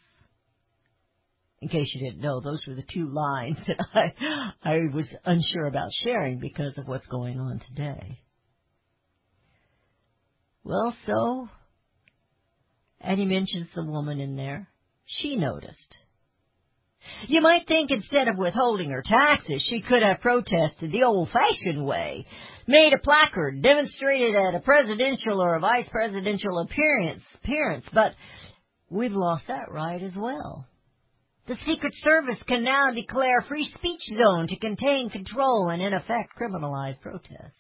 In 1.64 1.70
case 1.70 1.90
you 1.94 2.02
didn't 2.02 2.22
know, 2.22 2.42
those 2.42 2.62
were 2.68 2.76
the 2.76 2.84
two 2.94 3.08
lines 3.08 3.56
that 3.68 3.86
I, 3.96 4.52
I 4.70 4.78
was 4.94 5.08
unsure 5.24 5.66
about 5.66 5.92
sharing 6.04 6.40
because 6.40 6.78
of 6.78 6.90
what's 6.90 7.08
going 7.08 7.40
on 7.40 7.62
today. 7.70 8.20
Well, 10.66 10.94
so, 11.08 11.48
and 13.00 13.18
he 13.18 13.26
mentions 13.26 13.68
the 13.74 13.86
woman 13.86 14.20
in 14.20 14.36
there. 14.36 14.68
She 15.06 15.38
noticed. 15.38 15.98
You 17.28 17.40
might 17.40 17.66
think 17.66 17.92
instead 17.92 18.28
of 18.28 18.38
withholding 18.38 18.90
her 18.90 19.04
taxes, 19.06 19.64
she 19.70 19.80
could 19.80 20.04
have 20.04 20.20
protested 20.20 20.92
the 20.92 21.04
old-fashioned 21.04 21.86
way, 21.86 22.26
made 22.68 22.92
a 22.92 22.98
placard, 22.98 23.64
demonstrated 23.64 24.36
at 24.36 24.56
a 24.56 24.60
presidential 24.60 25.42
or 25.42 25.56
a 25.56 25.62
vice 25.62 25.88
presidential 25.90 26.60
appearance, 26.60 27.24
appearance, 27.42 27.86
but 27.94 28.16
we've 28.90 29.14
lost 29.14 29.46
that 29.48 29.72
right 29.72 30.04
as 30.04 30.14
well. 30.18 30.68
The 31.46 31.58
Secret 31.68 31.94
Service 32.04 32.42
can 32.48 32.64
now 32.64 32.92
declare 32.92 33.42
free 33.42 33.70
speech 33.76 34.02
zone 34.18 34.48
to 34.48 34.60
contain, 34.60 35.10
control, 35.10 35.70
and 35.70 35.82
in 35.82 35.94
effect 35.94 36.38
criminalize 36.40 37.00
protests. 37.02 37.60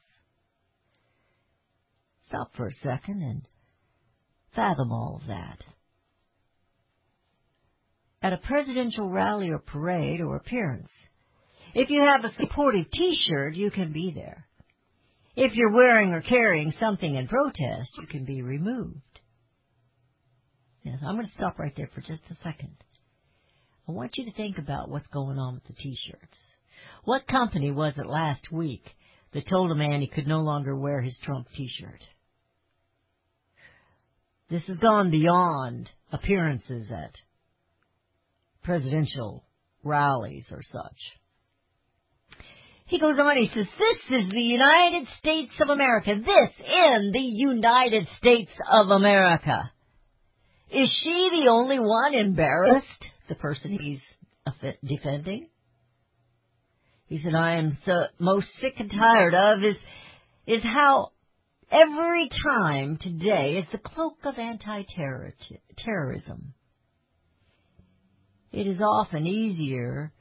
Stop 2.28 2.52
for 2.56 2.68
a 2.68 2.72
second 2.82 3.22
and 3.22 3.48
fathom 4.56 4.92
all 4.92 5.20
of 5.22 5.28
that. 5.28 5.58
At 8.22 8.32
a 8.32 8.38
presidential 8.38 9.10
rally 9.10 9.50
or 9.50 9.60
parade 9.60 10.22
or 10.22 10.38
appearance, 10.38 10.90
if 11.76 11.90
you 11.90 12.02
have 12.02 12.24
a 12.24 12.34
supportive 12.40 12.90
t-shirt, 12.90 13.56
you 13.56 13.70
can 13.70 13.92
be 13.92 14.14
there. 14.16 14.48
If 15.36 15.54
you're 15.56 15.74
wearing 15.74 16.14
or 16.14 16.22
carrying 16.22 16.72
something 16.80 17.16
in 17.16 17.28
protest, 17.28 17.92
you 18.00 18.08
can 18.08 18.24
be 18.24 18.42
removed. 18.42 19.02
Yes, 20.84 21.00
I'm 21.06 21.16
going 21.16 21.28
to 21.28 21.34
stop 21.36 21.60
right 21.60 21.74
there 21.76 21.90
for 21.94 22.02
just 22.02 22.22
a 22.30 22.36
second. 22.44 22.78
I 23.88 23.92
want 23.92 24.18
you 24.18 24.26
to 24.26 24.32
think 24.32 24.58
about 24.58 24.90
what's 24.90 25.08
going 25.08 25.38
on 25.38 25.56
with 25.56 25.66
the 25.66 25.74
t-shirts. 25.74 26.38
What 27.04 27.28
company 27.28 27.72
was 27.72 27.94
it 27.98 28.06
last 28.06 28.52
week 28.52 28.86
that 29.34 29.48
told 29.48 29.72
a 29.72 29.76
man 29.76 30.02
he 30.02 30.08
could 30.08 30.28
no 30.28 30.40
longer 30.40 30.76
wear 30.76 31.02
his 31.02 31.18
Trump 31.24 31.48
t-shirt? 31.56 32.02
This 34.50 34.64
has 34.68 34.78
gone 34.78 35.12
beyond 35.12 35.90
appearances 36.12 36.90
at 36.92 37.14
presidential 38.64 39.44
rallies 39.84 40.46
or 40.52 40.62
such. 40.72 40.98
He 42.86 43.00
goes 43.00 43.18
on, 43.20 43.38
he 43.38 43.48
says, 43.48 43.66
this 43.80 44.22
is 44.24 44.32
the 44.32 44.40
United 44.40 45.08
States 45.20 45.52
of 45.60 45.70
America. 45.70 46.16
This 46.16 46.52
in 46.60 47.12
the 47.12 47.20
United 47.20 48.08
States 48.18 48.52
of 48.72 48.90
America. 48.90 49.72
Is 50.70 50.90
she 51.04 51.30
the 51.32 51.50
only 51.50 51.80
one 51.80 52.14
embarrassed? 52.14 52.88
The 53.30 53.36
person 53.36 53.78
he's 53.80 54.02
defending? 54.86 55.48
He 57.08 57.22
said, 57.24 57.36
I 57.36 57.56
am 57.56 57.78
so 57.86 58.06
most 58.20 58.48
sick 58.60 58.74
and 58.80 58.92
tired 58.92 59.34
of 59.34 59.64
is, 59.64 59.76
is 60.48 60.64
how 60.64 61.12
every 61.72 62.30
time 62.44 62.98
today 63.00 63.58
is 63.58 63.66
the 63.72 63.78
cloak 63.78 64.18
of 64.24 64.38
anti-terrorism. 64.38 66.54
It 68.52 68.68
is 68.68 68.82
often 68.82 69.26
easier 69.26 70.12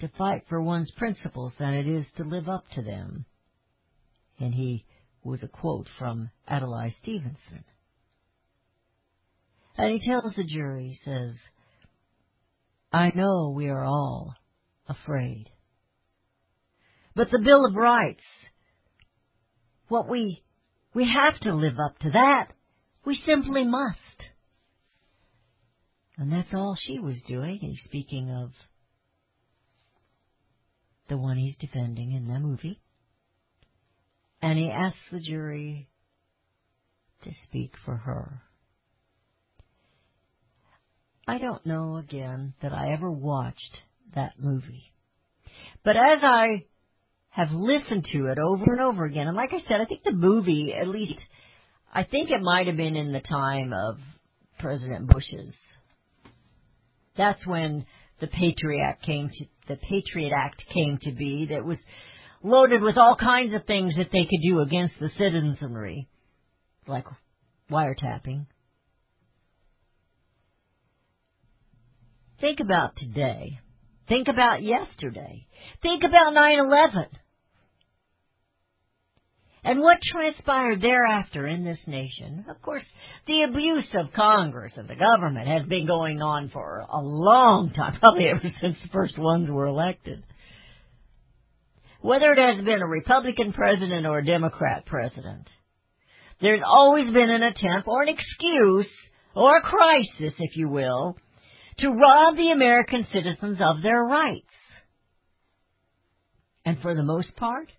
to 0.00 0.08
fight 0.18 0.42
for 0.48 0.60
one's 0.60 0.90
principles 0.92 1.52
than 1.58 1.74
it 1.74 1.86
is 1.86 2.06
to 2.16 2.24
live 2.24 2.48
up 2.48 2.64
to 2.74 2.82
them. 2.82 3.24
And 4.38 4.54
he 4.54 4.84
was 5.22 5.42
a 5.42 5.48
quote 5.48 5.88
from 5.98 6.30
Adlai 6.48 6.94
Stevenson. 7.02 7.64
And 9.76 9.90
he 9.90 10.08
tells 10.08 10.34
the 10.36 10.44
jury, 10.44 10.88
he 10.88 11.10
says, 11.10 11.34
I 12.94 13.10
know 13.12 13.50
we 13.50 13.70
are 13.70 13.84
all 13.84 14.36
afraid. 14.88 15.50
But 17.16 17.28
the 17.32 17.40
Bill 17.40 17.66
of 17.66 17.74
Rights, 17.74 18.22
what 19.88 20.08
we, 20.08 20.44
we 20.94 21.04
have 21.12 21.40
to 21.40 21.54
live 21.54 21.74
up 21.84 21.98
to 21.98 22.10
that. 22.10 22.52
We 23.04 23.20
simply 23.26 23.64
must. 23.64 23.98
And 26.18 26.30
that's 26.32 26.54
all 26.54 26.76
she 26.80 27.00
was 27.00 27.20
doing. 27.26 27.58
He's 27.60 27.80
speaking 27.84 28.30
of 28.30 28.52
the 31.08 31.18
one 31.18 31.36
he's 31.36 31.56
defending 31.56 32.12
in 32.12 32.28
the 32.28 32.38
movie. 32.38 32.80
And 34.40 34.56
he 34.56 34.70
asks 34.70 35.00
the 35.10 35.18
jury 35.18 35.88
to 37.24 37.30
speak 37.48 37.74
for 37.84 37.96
her. 37.96 38.42
I 41.26 41.38
don't 41.38 41.64
know 41.64 41.96
again 41.96 42.54
that 42.62 42.72
I 42.72 42.92
ever 42.92 43.10
watched 43.10 43.82
that 44.14 44.32
movie. 44.38 44.92
But 45.84 45.96
as 45.96 46.20
I 46.22 46.64
have 47.30 47.50
listened 47.50 48.06
to 48.12 48.26
it 48.26 48.38
over 48.38 48.64
and 48.64 48.80
over 48.80 49.04
again, 49.04 49.26
and 49.26 49.36
like 49.36 49.52
I 49.52 49.60
said, 49.66 49.80
I 49.80 49.86
think 49.86 50.02
the 50.04 50.12
movie, 50.12 50.74
at 50.74 50.88
least, 50.88 51.18
I 51.92 52.04
think 52.04 52.30
it 52.30 52.42
might 52.42 52.66
have 52.66 52.76
been 52.76 52.96
in 52.96 53.12
the 53.12 53.20
time 53.20 53.72
of 53.72 53.98
President 54.58 55.08
Bush's. 55.08 55.54
That's 57.16 57.46
when 57.46 57.86
the 58.20 58.26
Patriot 58.26 58.82
Act 58.82 59.04
came 59.04 59.28
to 59.28 59.44
the 59.66 59.76
Patriot 59.76 60.32
Act 60.36 60.62
came 60.72 60.98
to 61.02 61.12
be 61.12 61.46
that 61.46 61.64
was 61.64 61.78
loaded 62.42 62.82
with 62.82 62.98
all 62.98 63.16
kinds 63.16 63.54
of 63.54 63.64
things 63.64 63.94
that 63.96 64.10
they 64.12 64.24
could 64.24 64.42
do 64.42 64.60
against 64.60 64.94
the 65.00 65.10
citizenry, 65.16 66.08
like 66.86 67.06
wiretapping. 67.70 68.46
Think 72.44 72.60
about 72.60 72.94
today. 72.96 73.58
Think 74.06 74.28
about 74.28 74.62
yesterday. 74.62 75.46
Think 75.80 76.04
about 76.04 76.34
9-11. 76.34 77.06
And 79.64 79.80
what 79.80 79.96
transpired 80.02 80.82
thereafter 80.82 81.46
in 81.46 81.64
this 81.64 81.78
nation? 81.86 82.44
Of 82.50 82.60
course, 82.60 82.82
the 83.26 83.44
abuse 83.48 83.86
of 83.94 84.12
Congress 84.12 84.74
and 84.76 84.86
the 84.86 84.94
government 84.94 85.48
has 85.48 85.64
been 85.64 85.86
going 85.86 86.20
on 86.20 86.50
for 86.50 86.80
a 86.80 87.00
long 87.00 87.72
time, 87.74 87.98
probably 87.98 88.28
ever 88.28 88.42
since 88.60 88.76
the 88.82 88.90
first 88.92 89.16
ones 89.16 89.50
were 89.50 89.64
elected. 89.64 90.22
Whether 92.02 92.30
it 92.32 92.56
has 92.56 92.62
been 92.62 92.82
a 92.82 92.86
Republican 92.86 93.54
president 93.54 94.04
or 94.04 94.18
a 94.18 94.26
Democrat 94.26 94.84
president, 94.84 95.48
there's 96.42 96.60
always 96.62 97.10
been 97.10 97.30
an 97.30 97.42
attempt 97.42 97.88
or 97.88 98.02
an 98.02 98.10
excuse 98.10 98.90
or 99.34 99.56
a 99.56 99.62
crisis, 99.62 100.34
if 100.38 100.56
you 100.58 100.68
will, 100.68 101.16
to 101.78 101.88
rob 101.88 102.36
the 102.36 102.50
American 102.50 103.06
citizens 103.12 103.58
of 103.60 103.82
their 103.82 104.02
rights. 104.02 104.46
And 106.64 106.80
for 106.80 106.94
the 106.94 107.02
most 107.02 107.36
part, 107.36 107.70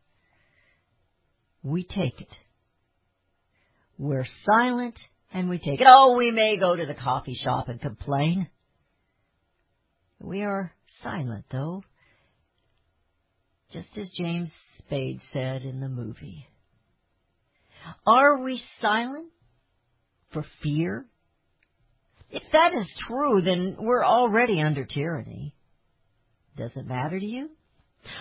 we 1.63 1.84
take 1.84 2.21
it. 2.21 2.29
We're 3.97 4.27
silent 4.45 4.95
and 5.34 5.49
we 5.49 5.58
take 5.58 5.81
it. 5.81 5.88
Oh, 5.88 6.15
we 6.17 6.31
may 6.31 6.58
go 6.58 6.75
to 6.75 6.86
the 6.86 6.93
coffee 6.93 7.39
shop 7.43 7.69
and 7.69 7.81
complain. 7.81 8.47
We 10.19 10.43
are 10.43 10.73
silent, 11.03 11.45
though, 11.51 11.84
just 13.71 13.89
as 13.97 14.10
James 14.17 14.49
Spade 14.79 15.19
said 15.34 15.63
in 15.63 15.79
the 15.79 15.89
movie. 15.89 16.47
Are 18.05 18.39
we 18.39 18.62
silent 18.81 19.31
for 20.31 20.45
fear? 20.63 21.05
If 22.35 22.43
that 22.51 22.73
is 22.73 22.87
true, 23.07 23.41
then 23.41 23.77
we're 23.79 24.03
already 24.03 24.61
under 24.61 24.83
tyranny. 24.83 25.55
Does 26.57 26.71
it 26.75 26.85
matter 26.85 27.17
to 27.17 27.25
you? 27.25 27.49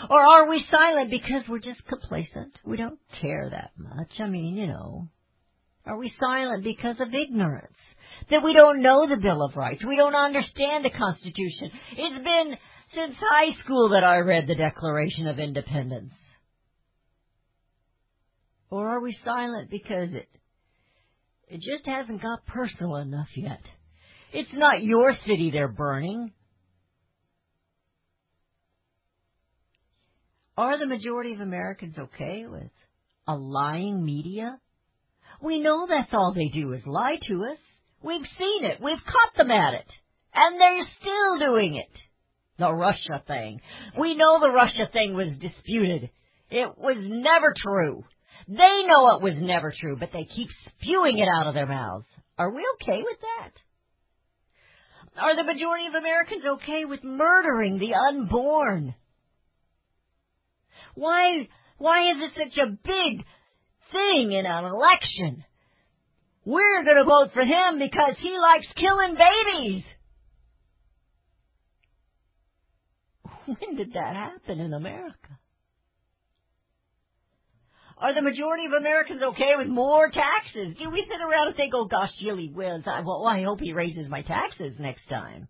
Or 0.09 0.21
are 0.21 0.49
we 0.49 0.65
silent 0.71 1.11
because 1.11 1.43
we're 1.49 1.59
just 1.59 1.85
complacent? 1.89 2.57
We 2.65 2.77
don't 2.77 3.01
care 3.21 3.51
that 3.51 3.73
much. 3.77 4.13
I 4.21 4.29
mean, 4.29 4.57
you 4.57 4.69
know. 4.69 5.09
Are 5.85 5.99
we 5.99 6.13
silent 6.21 6.63
because 6.63 7.01
of 7.01 7.13
ignorance? 7.13 7.77
That 8.31 8.45
we 8.45 8.55
don't 8.55 8.83
know 8.83 9.09
the 9.09 9.21
Bill 9.21 9.43
of 9.43 9.57
Rights. 9.57 9.85
We 9.85 9.97
don't 9.97 10.15
understand 10.15 10.85
the 10.85 10.97
Constitution. 10.97 11.73
It's 11.99 12.25
been 12.25 12.55
since 12.95 13.17
high 13.19 13.53
school 13.65 13.89
that 13.89 14.05
I 14.05 14.19
read 14.19 14.47
the 14.47 14.55
Declaration 14.55 15.27
of 15.27 15.41
Independence. 15.41 16.13
Or 18.71 18.91
are 18.91 19.01
we 19.01 19.19
silent 19.25 19.71
because 19.71 20.13
it 20.13 20.29
it 21.49 21.61
just 21.61 21.85
hasn't 21.85 22.23
got 22.23 22.47
personal 22.47 22.95
enough 22.95 23.29
yet? 23.35 23.61
It's 24.35 24.53
not 24.53 24.83
your 24.83 25.15
city 25.27 25.53
they're 25.53 25.69
burning. 25.69 26.33
Are 30.57 30.77
the 30.77 30.89
majority 30.89 31.35
of 31.35 31.41
Americans 31.41 31.97
okay 31.97 32.45
with 32.45 32.71
a 33.29 33.37
lying 33.37 34.05
media? 34.05 34.59
We 35.41 35.61
know 35.61 35.87
that's 35.89 36.13
all 36.13 36.35
they 36.35 36.49
do 36.49 36.73
is 36.73 36.83
lie 36.85 37.19
to 37.29 37.45
us. 37.45 37.59
We've 38.03 38.27
seen 38.37 38.65
it. 38.65 38.81
We've 38.83 38.99
caught 38.99 39.37
them 39.37 39.53
at 39.53 39.75
it. 39.75 39.87
And 40.35 40.61
they're 40.61 40.89
still 41.01 41.39
doing 41.39 41.77
it. 41.77 42.01
The 42.59 42.73
Russia 42.73 43.23
thing. 43.29 43.61
We 43.97 44.17
know 44.17 44.41
the 44.41 44.51
Russia 44.51 44.89
thing 44.93 45.15
was 45.15 45.29
disputed. 45.41 46.11
It 46.51 46.77
was 46.77 46.97
never 46.99 47.55
true. 47.57 48.03
They 48.49 48.83
know 48.85 49.17
it 49.17 49.23
was 49.23 49.35
never 49.39 49.73
true, 49.81 49.97
but 49.97 50.11
they 50.13 50.25
keep 50.25 50.49
spewing 50.81 51.19
it 51.19 51.29
out 51.33 51.47
of 51.47 51.55
their 51.55 51.67
mouths. 51.67 52.07
Are 52.37 52.51
we 52.51 52.67
okay 52.81 53.01
with 53.05 53.21
that? 53.21 53.64
Are 55.17 55.37
the 55.37 55.45
majority 55.45 55.87
of 55.87 55.95
Americans 55.95 56.43
okay 56.45 56.85
with 56.85 57.05
murdering 57.05 57.79
the 57.79 57.95
unborn? 57.95 58.95
Why, 60.95 61.49
why 61.79 62.11
is 62.11 62.17
it 62.21 62.33
such 62.37 62.59
a 62.59 62.71
big 62.71 63.25
thing 63.93 64.33
in 64.33 64.45
an 64.47 64.65
election? 64.65 65.45
We're 66.45 66.85
gonna 66.85 67.05
vote 67.05 67.33
for 67.33 67.43
him 67.43 67.79
because 67.79 68.17
he 68.19 68.37
likes 68.39 68.67
killing 68.77 69.17
babies. 69.17 69.85
When 73.47 73.77
did 73.77 73.93
that 73.93 74.17
happen 74.17 74.59
in 74.59 74.73
America? 74.73 75.39
Are 77.97 78.15
the 78.15 78.23
majority 78.23 78.67
of 78.67 78.73
Americans 78.73 79.23
okay 79.23 79.53
with 79.57 79.69
more 79.69 80.11
taxes? 80.11 80.75
Do 80.79 80.91
we 80.91 81.03
sit 81.03 81.21
around 81.21 81.49
and 81.49 81.57
think, 81.57 81.73
oh 81.75 81.87
gosh, 81.87 82.11
Jilly. 82.21 82.53
I, 82.57 83.01
well, 83.01 83.27
I 83.27 83.43
hope 83.45 83.61
he 83.61 83.73
raises 83.73 84.09
my 84.09 84.23
taxes 84.23 84.75
next 84.79 85.09
time. 85.09 85.49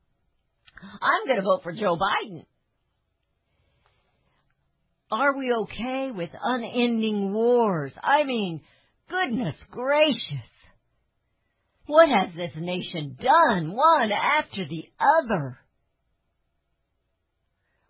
I'm 1.01 1.27
going 1.27 1.39
to 1.39 1.45
vote 1.45 1.63
for 1.63 1.73
Joe 1.73 1.97
Biden. 1.97 2.45
Are 5.11 5.37
we 5.37 5.53
okay 5.53 6.11
with 6.15 6.31
unending 6.43 7.33
wars? 7.33 7.93
I 8.03 8.25
mean, 8.25 8.61
goodness 9.09 9.55
gracious. 9.71 10.49
What 11.87 12.09
has 12.09 12.35
this 12.35 12.53
nation 12.57 13.17
done, 13.21 13.75
one 13.75 14.11
after 14.11 14.65
the 14.67 14.89
other? 14.99 15.59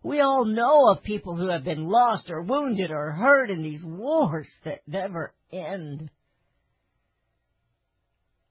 We 0.04 0.20
all 0.20 0.44
know 0.44 0.90
of 0.90 1.02
people 1.02 1.34
who 1.34 1.48
have 1.48 1.64
been 1.64 1.88
lost 1.88 2.28
or 2.28 2.42
wounded 2.42 2.90
or 2.90 3.12
hurt 3.12 3.50
in 3.50 3.62
these 3.62 3.82
wars 3.82 4.46
that 4.66 4.82
never 4.86 5.32
end. 5.50 6.10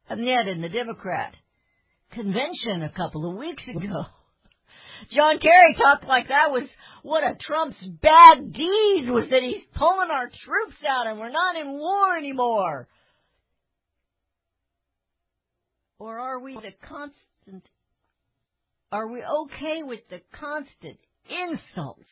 And 0.09 0.25
yet 0.25 0.47
in 0.47 0.61
the 0.61 0.69
Democrat 0.69 1.35
convention 2.11 2.81
a 2.81 2.89
couple 2.89 3.29
of 3.29 3.37
weeks 3.37 3.61
ago, 3.67 4.05
John 5.11 5.37
Kerry 5.37 5.75
talked 5.75 6.05
like 6.05 6.29
that 6.29 6.51
was 6.51 6.67
one 7.03 7.23
of 7.23 7.37
Trump's 7.37 7.77
bad 8.01 8.51
deeds 8.51 9.11
was 9.11 9.29
that 9.29 9.43
he's 9.43 9.63
pulling 9.75 10.09
our 10.09 10.29
troops 10.29 10.77
out 10.89 11.05
and 11.05 11.19
we're 11.19 11.29
not 11.29 11.55
in 11.55 11.71
war 11.71 12.17
anymore. 12.17 12.87
Or 15.99 16.17
are 16.17 16.39
we 16.39 16.55
the 16.55 16.73
constant, 16.87 17.69
are 18.91 19.07
we 19.07 19.23
okay 19.23 19.83
with 19.83 19.99
the 20.09 20.21
constant 20.39 20.97
insults, 21.29 22.05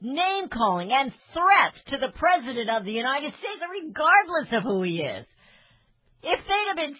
name 0.00 0.48
calling, 0.48 0.90
and 0.92 1.12
threats 1.32 1.78
to 1.88 1.98
the 1.98 2.12
President 2.18 2.70
of 2.70 2.84
the 2.84 2.92
United 2.92 3.32
States, 3.34 3.62
regardless 3.70 4.52
of 4.52 4.62
who 4.62 4.82
he 4.82 5.00
is. 5.00 5.26
If 6.22 6.40
they'd 6.40 6.68
have 6.68 6.76
been 6.76 6.96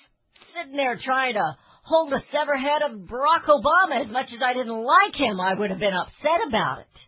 sitting 0.54 0.76
there 0.76 0.98
trying 1.02 1.34
to 1.34 1.56
hold 1.82 2.12
a 2.12 2.22
sever 2.32 2.56
head 2.56 2.82
of 2.82 3.00
Barack 3.08 3.46
Obama 3.48 4.04
as 4.04 4.12
much 4.12 4.26
as 4.34 4.40
I 4.44 4.52
didn't 4.52 4.84
like 4.84 5.14
him, 5.14 5.40
I 5.40 5.54
would 5.54 5.70
have 5.70 5.80
been 5.80 5.94
upset 5.94 6.46
about 6.46 6.80
it. 6.80 6.98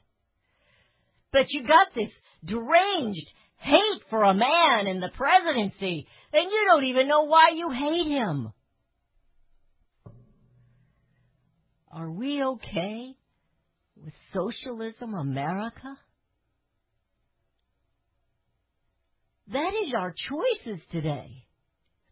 But 1.32 1.46
you 1.50 1.66
got 1.66 1.88
this 1.94 2.10
deranged 2.44 3.30
hate 3.58 4.02
for 4.08 4.24
a 4.24 4.34
man 4.34 4.86
in 4.86 5.00
the 5.00 5.10
presidency, 5.10 6.06
and 6.32 6.50
you 6.50 6.64
don't 6.68 6.84
even 6.84 7.08
know 7.08 7.26
why 7.26 7.50
you 7.54 7.70
hate 7.70 8.06
him. 8.06 8.52
Are 11.92 12.10
we 12.10 12.42
okay 12.42 13.16
socialism 14.32 15.14
America? 15.14 15.96
That 19.52 19.72
is 19.84 19.92
our 19.96 20.14
choices 20.28 20.80
today. 20.92 21.44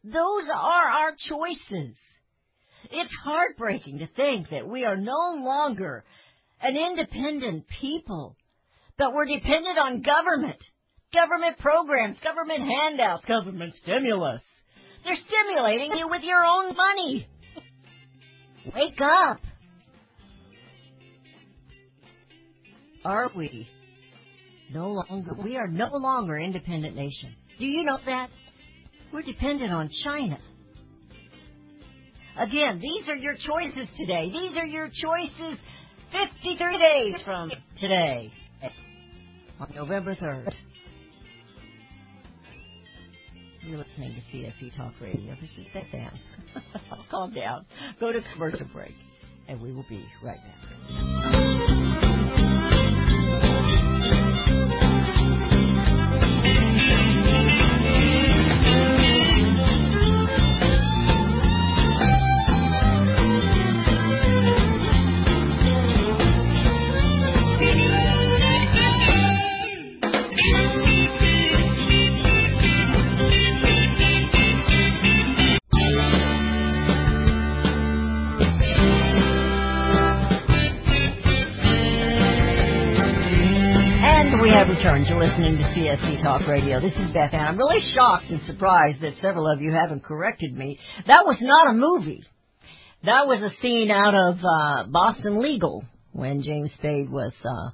Those 0.02 0.44
are 0.52 0.88
our 0.88 1.12
choices. 1.28 1.94
It's 2.90 3.14
heartbreaking 3.24 3.98
to 3.98 4.06
think 4.16 4.50
that 4.50 4.66
we 4.66 4.84
are 4.84 4.96
no 4.96 5.36
longer 5.38 6.04
an 6.60 6.76
independent 6.76 7.66
people, 7.80 8.36
but 8.96 9.12
we're 9.12 9.26
dependent 9.26 9.78
on 9.78 10.02
government, 10.02 10.58
government 11.12 11.58
programs, 11.58 12.16
government 12.24 12.60
handouts, 12.60 13.24
government 13.26 13.74
stimulus. 13.82 14.42
They're 15.04 15.16
stimulating 15.16 15.92
you 15.96 16.08
with 16.08 16.22
your 16.22 16.44
own 16.44 16.74
money. 16.74 17.28
Wake 18.74 19.00
up. 19.00 19.40
Are 23.04 23.30
we 23.34 23.68
no 24.72 24.90
longer, 24.90 25.34
we 25.42 25.56
are 25.56 25.68
no 25.68 25.90
longer 25.92 26.36
independent 26.36 26.96
nation. 26.96 27.34
Do 27.58 27.64
you 27.66 27.84
know 27.84 27.98
that? 28.06 28.30
We're 29.12 29.22
dependent 29.22 29.72
on 29.72 29.88
China. 30.04 30.38
Again, 32.36 32.80
these 32.80 33.08
are 33.08 33.16
your 33.16 33.34
choices 33.34 33.88
today. 33.96 34.30
These 34.30 34.56
are 34.56 34.66
your 34.66 34.88
choices 34.88 35.58
53 36.12 36.78
days 36.78 37.14
from 37.24 37.50
today, 37.80 38.32
on 39.58 39.72
November 39.74 40.14
3rd. 40.14 40.52
You're 43.62 43.78
listening 43.78 44.14
to 44.14 44.36
CSC 44.36 44.76
Talk 44.76 44.94
Radio. 45.00 45.36
This 45.40 45.50
is 45.58 45.66
Beth 45.74 45.92
Ann. 45.92 46.18
Calm 47.10 47.34
down. 47.34 47.66
Go 48.00 48.12
to 48.12 48.20
commercial 48.32 48.66
break, 48.72 48.94
and 49.48 49.60
we 49.60 49.72
will 49.72 49.84
be 49.88 50.04
right 50.22 50.38
back. 50.38 52.07
Have 84.58 84.68
returned. 84.68 85.06
You're 85.06 85.24
listening 85.24 85.56
to 85.56 85.62
CSC 85.62 86.20
Talk 86.20 86.44
Radio. 86.48 86.80
This 86.80 86.92
is 86.94 87.12
Beth 87.12 87.32
Ann. 87.32 87.46
I'm 87.46 87.58
really 87.58 87.80
shocked 87.94 88.24
and 88.28 88.40
surprised 88.44 89.00
that 89.02 89.14
several 89.22 89.46
of 89.46 89.60
you 89.60 89.70
haven't 89.70 90.02
corrected 90.02 90.52
me. 90.52 90.80
That 91.06 91.24
was 91.24 91.36
not 91.40 91.70
a 91.70 91.74
movie. 91.74 92.24
That 93.04 93.28
was 93.28 93.40
a 93.40 93.54
scene 93.62 93.88
out 93.92 94.14
of 94.16 94.38
uh, 94.38 94.90
Boston 94.90 95.40
Legal 95.40 95.84
when 96.10 96.42
James 96.42 96.72
Spade 96.76 97.08
was 97.08 97.32
uh, 97.44 97.70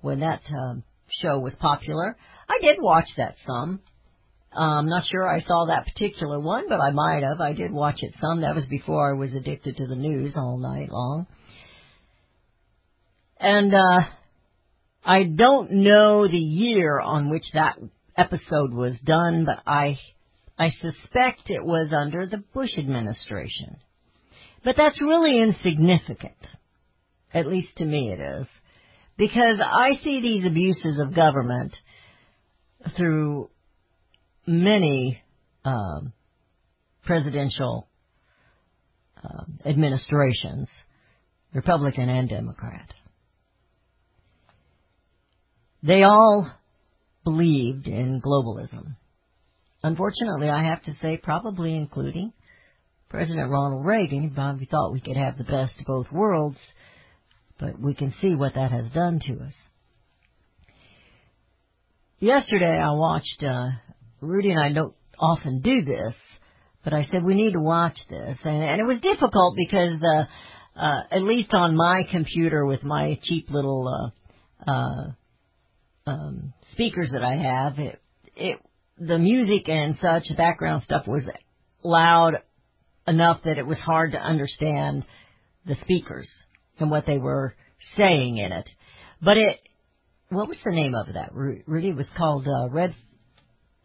when 0.00 0.20
that 0.20 0.40
uh, 0.48 0.74
show 1.22 1.38
was 1.38 1.54
popular. 1.60 2.16
I 2.48 2.58
did 2.60 2.78
watch 2.80 3.06
that 3.16 3.36
some. 3.46 3.78
I'm 4.52 4.88
not 4.88 5.04
sure 5.06 5.28
I 5.28 5.40
saw 5.40 5.66
that 5.66 5.86
particular 5.86 6.40
one, 6.40 6.68
but 6.68 6.80
I 6.80 6.90
might 6.90 7.22
have. 7.22 7.40
I 7.40 7.52
did 7.52 7.70
watch 7.70 7.98
it 8.00 8.12
some. 8.20 8.40
That 8.40 8.56
was 8.56 8.64
before 8.64 9.08
I 9.08 9.16
was 9.16 9.32
addicted 9.34 9.76
to 9.76 9.86
the 9.86 9.94
news 9.94 10.34
all 10.36 10.58
night 10.58 10.90
long. 10.90 11.28
And 13.38 13.72
uh 13.72 14.00
I 15.04 15.24
don't 15.24 15.70
know 15.70 16.26
the 16.26 16.36
year 16.36 16.98
on 16.98 17.30
which 17.30 17.44
that 17.52 17.76
episode 18.16 18.72
was 18.72 18.98
done, 19.04 19.44
but 19.44 19.60
I 19.66 19.98
I 20.58 20.70
suspect 20.70 21.50
it 21.50 21.64
was 21.64 21.92
under 21.92 22.26
the 22.26 22.42
Bush 22.54 22.70
administration. 22.78 23.76
But 24.64 24.76
that's 24.76 25.00
really 25.02 25.40
insignificant. 25.40 26.38
At 27.32 27.46
least 27.46 27.76
to 27.78 27.84
me 27.84 28.12
it 28.12 28.20
is. 28.20 28.46
Because 29.16 29.58
I 29.60 30.00
see 30.02 30.20
these 30.20 30.46
abuses 30.46 30.98
of 31.00 31.14
government 31.14 31.74
through 32.96 33.50
many 34.46 35.22
um, 35.64 36.12
presidential 37.04 37.88
um, 39.22 39.58
administrations, 39.64 40.68
Republican 41.52 42.08
and 42.08 42.28
Democrat. 42.28 42.92
They 45.86 46.02
all 46.02 46.50
believed 47.24 47.86
in 47.86 48.22
globalism. 48.22 48.96
Unfortunately, 49.82 50.48
I 50.48 50.64
have 50.64 50.82
to 50.84 50.94
say, 51.02 51.18
probably 51.18 51.76
including 51.76 52.32
President 53.10 53.50
Ronald 53.50 53.84
Reagan. 53.84 54.22
He 54.22 54.28
probably 54.30 54.64
thought 54.64 54.94
we 54.94 55.02
could 55.02 55.18
have 55.18 55.36
the 55.36 55.44
best 55.44 55.78
of 55.78 55.86
both 55.86 56.10
worlds, 56.10 56.56
but 57.60 57.78
we 57.78 57.94
can 57.94 58.14
see 58.22 58.34
what 58.34 58.54
that 58.54 58.70
has 58.70 58.90
done 58.92 59.20
to 59.26 59.34
us. 59.34 59.52
Yesterday, 62.18 62.78
I 62.78 62.92
watched, 62.92 63.44
uh, 63.46 63.68
Rudy 64.22 64.52
and 64.52 64.60
I 64.60 64.72
don't 64.72 64.94
often 65.18 65.60
do 65.60 65.84
this, 65.84 66.14
but 66.82 66.94
I 66.94 67.06
said 67.12 67.22
we 67.22 67.34
need 67.34 67.52
to 67.52 67.60
watch 67.60 67.98
this, 68.08 68.38
and, 68.42 68.64
and 68.64 68.80
it 68.80 68.84
was 68.84 69.00
difficult 69.02 69.54
because 69.54 70.00
the, 70.00 70.26
uh, 70.80 71.00
at 71.10 71.22
least 71.22 71.52
on 71.52 71.76
my 71.76 72.04
computer 72.10 72.64
with 72.64 72.82
my 72.82 73.18
cheap 73.22 73.50
little, 73.50 74.12
uh, 74.66 74.70
uh, 74.70 75.12
um, 76.06 76.52
speakers 76.72 77.10
that 77.12 77.22
I 77.22 77.36
have, 77.36 77.78
it, 77.78 78.00
it, 78.36 78.58
the 78.98 79.18
music 79.18 79.68
and 79.68 79.96
such, 80.00 80.24
background 80.36 80.82
stuff 80.84 81.06
was 81.06 81.22
loud 81.82 82.34
enough 83.06 83.40
that 83.44 83.58
it 83.58 83.66
was 83.66 83.78
hard 83.78 84.12
to 84.12 84.18
understand 84.18 85.04
the 85.66 85.76
speakers 85.82 86.28
and 86.78 86.90
what 86.90 87.06
they 87.06 87.18
were 87.18 87.54
saying 87.96 88.36
in 88.36 88.52
it. 88.52 88.68
But 89.22 89.38
it, 89.38 89.60
what 90.28 90.48
was 90.48 90.58
the 90.64 90.72
name 90.72 90.94
of 90.94 91.14
that? 91.14 91.34
Ru- 91.34 91.62
Rudy, 91.66 91.88
it 91.88 91.96
was 91.96 92.06
called 92.16 92.46
uh, 92.46 92.68
Red, 92.68 92.94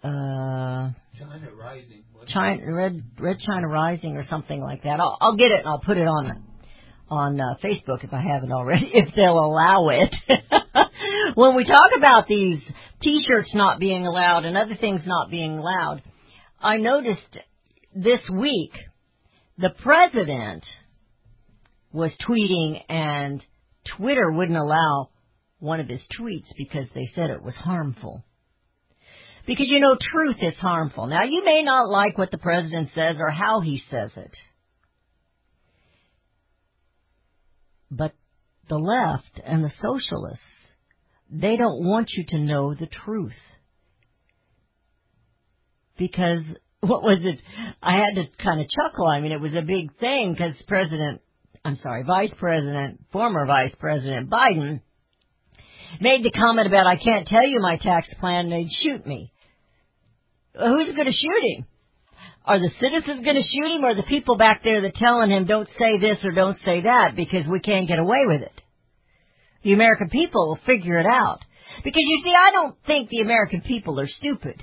uh, 0.04 0.92
China 1.18 1.52
Rising. 1.58 2.04
China, 2.28 2.74
Red, 2.74 3.02
Red 3.18 3.38
China 3.40 3.68
Rising 3.68 4.18
or 4.18 4.26
something 4.30 4.62
like 4.62 4.84
that. 4.84 5.00
I'll, 5.00 5.18
I'll 5.22 5.38
get 5.38 5.52
it 5.52 5.60
and 5.60 5.68
I'll 5.68 5.80
put 5.80 5.98
it 5.98 6.08
on 6.08 6.44
on 7.10 7.42
uh, 7.42 7.56
Facebook 7.64 8.04
if 8.04 8.14
I 8.14 8.22
haven't 8.22 8.52
already, 8.52 8.88
if 8.94 9.16
they'll 9.16 9.40
allow 9.40 9.90
it. 9.90 10.14
when 11.36 11.56
we 11.56 11.66
talk 11.66 11.92
about 11.98 12.28
these 12.28 12.60
T-shirts 13.02 13.52
not 13.54 13.80
being 13.80 14.06
allowed 14.06 14.46
and 14.46 14.58
other 14.58 14.76
things 14.76 15.02
not 15.06 15.32
being 15.32 15.58
allowed, 15.58 16.02
I 16.62 16.78
noticed 16.78 17.40
this 17.96 18.22
week 18.32 18.72
the 19.58 19.72
president 19.84 20.64
was 21.92 22.12
tweeting 22.28 22.82
and 22.90 23.44
Twitter 23.98 24.32
wouldn't 24.32 24.58
allow 24.58 25.10
one 25.60 25.80
of 25.80 25.88
his 25.88 26.02
tweets 26.20 26.48
because 26.58 26.88
they 26.94 27.10
said 27.16 27.30
it 27.30 27.44
was 27.44 27.56
harmful. 27.56 28.24
Because 29.46 29.68
you 29.68 29.80
know, 29.80 29.98
truth 30.00 30.38
is 30.42 30.56
harmful. 30.56 31.08
Now, 31.08 31.24
you 31.24 31.44
may 31.44 31.64
not 31.64 31.90
like 31.90 32.18
what 32.18 32.32
the 32.32 32.38
president 32.38 32.90
says 32.94 33.18
or 33.20 33.32
how 33.32 33.62
he 33.62 33.82
says 33.90 34.12
it. 34.16 34.32
But 37.90 38.14
the 38.70 38.78
left 38.78 39.42
and 39.44 39.64
the 39.64 39.72
socialists, 39.82 40.44
they 41.32 41.58
don't 41.58 41.86
want 41.86 42.10
you 42.12 42.26
to 42.30 42.40
know 42.40 42.74
the 42.74 42.88
truth. 43.06 43.34
Because, 45.98 46.42
what 46.82 47.04
was 47.04 47.20
it? 47.24 47.40
I 47.82 47.98
had 47.98 48.16
to 48.16 48.24
kind 48.44 48.62
of 48.62 48.68
chuckle. 48.70 49.08
I 49.08 49.20
mean, 49.20 49.32
it 49.32 49.42
was 49.42 49.54
a 49.54 49.62
big 49.62 49.98
thing 50.00 50.34
because 50.34 50.56
President, 50.68 51.22
I'm 51.64 51.78
sorry, 51.78 52.04
Vice 52.04 52.34
President, 52.38 53.04
former 53.12 53.46
Vice 53.46 53.74
President 53.80 54.30
Biden 54.30 54.82
made 56.00 56.24
the 56.24 56.32
comment 56.32 56.68
about, 56.68 56.88
I 56.88 56.98
can't 56.98 57.28
tell 57.28 57.46
you 57.46 57.60
my 57.60 57.78
tax 57.78 58.08
plan, 58.20 58.50
they'd 58.50 58.70
shoot 58.84 59.06
me. 59.06 59.32
Well, 60.56 60.70
Who's 60.70 60.96
going 60.96 61.08
to 61.08 61.14
shoot 61.14 61.58
him? 61.58 61.66
Are 62.46 62.60
the 62.60 62.72
citizens 62.80 63.24
going 63.24 63.36
to 63.36 63.44
shoot 63.44 63.76
him 63.76 63.84
or 63.84 63.94
the 63.94 64.04
people 64.04 64.38
back 64.38 64.64
there 64.64 64.82
that 64.82 64.96
telling 64.96 65.30
him 65.30 65.46
don't 65.46 65.70
say 65.78 66.00
this 66.00 66.18
or 66.24 66.32
don't 66.32 66.58
say 66.66 66.82
that 66.82 67.16
because 67.16 67.46
we 67.48 67.60
can't 67.60 67.88
get 67.88 68.00
away 68.00 68.24
with 68.26 68.42
it? 68.42 68.62
The 69.64 69.74
American 69.74 70.10
people 70.10 70.50
will 70.50 70.60
figure 70.66 71.00
it 71.00 71.06
out. 71.06 71.40
Because 71.84 72.04
you 72.04 72.22
see, 72.24 72.34
I 72.34 72.52
don't 72.52 72.76
think 72.86 73.10
the 73.10 73.22
American 73.22 73.62
people 73.62 74.00
are 74.00 74.08
stupid. 74.08 74.62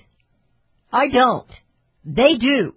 I 0.93 1.09
don't. 1.09 1.51
They 2.05 2.37
do. 2.37 2.73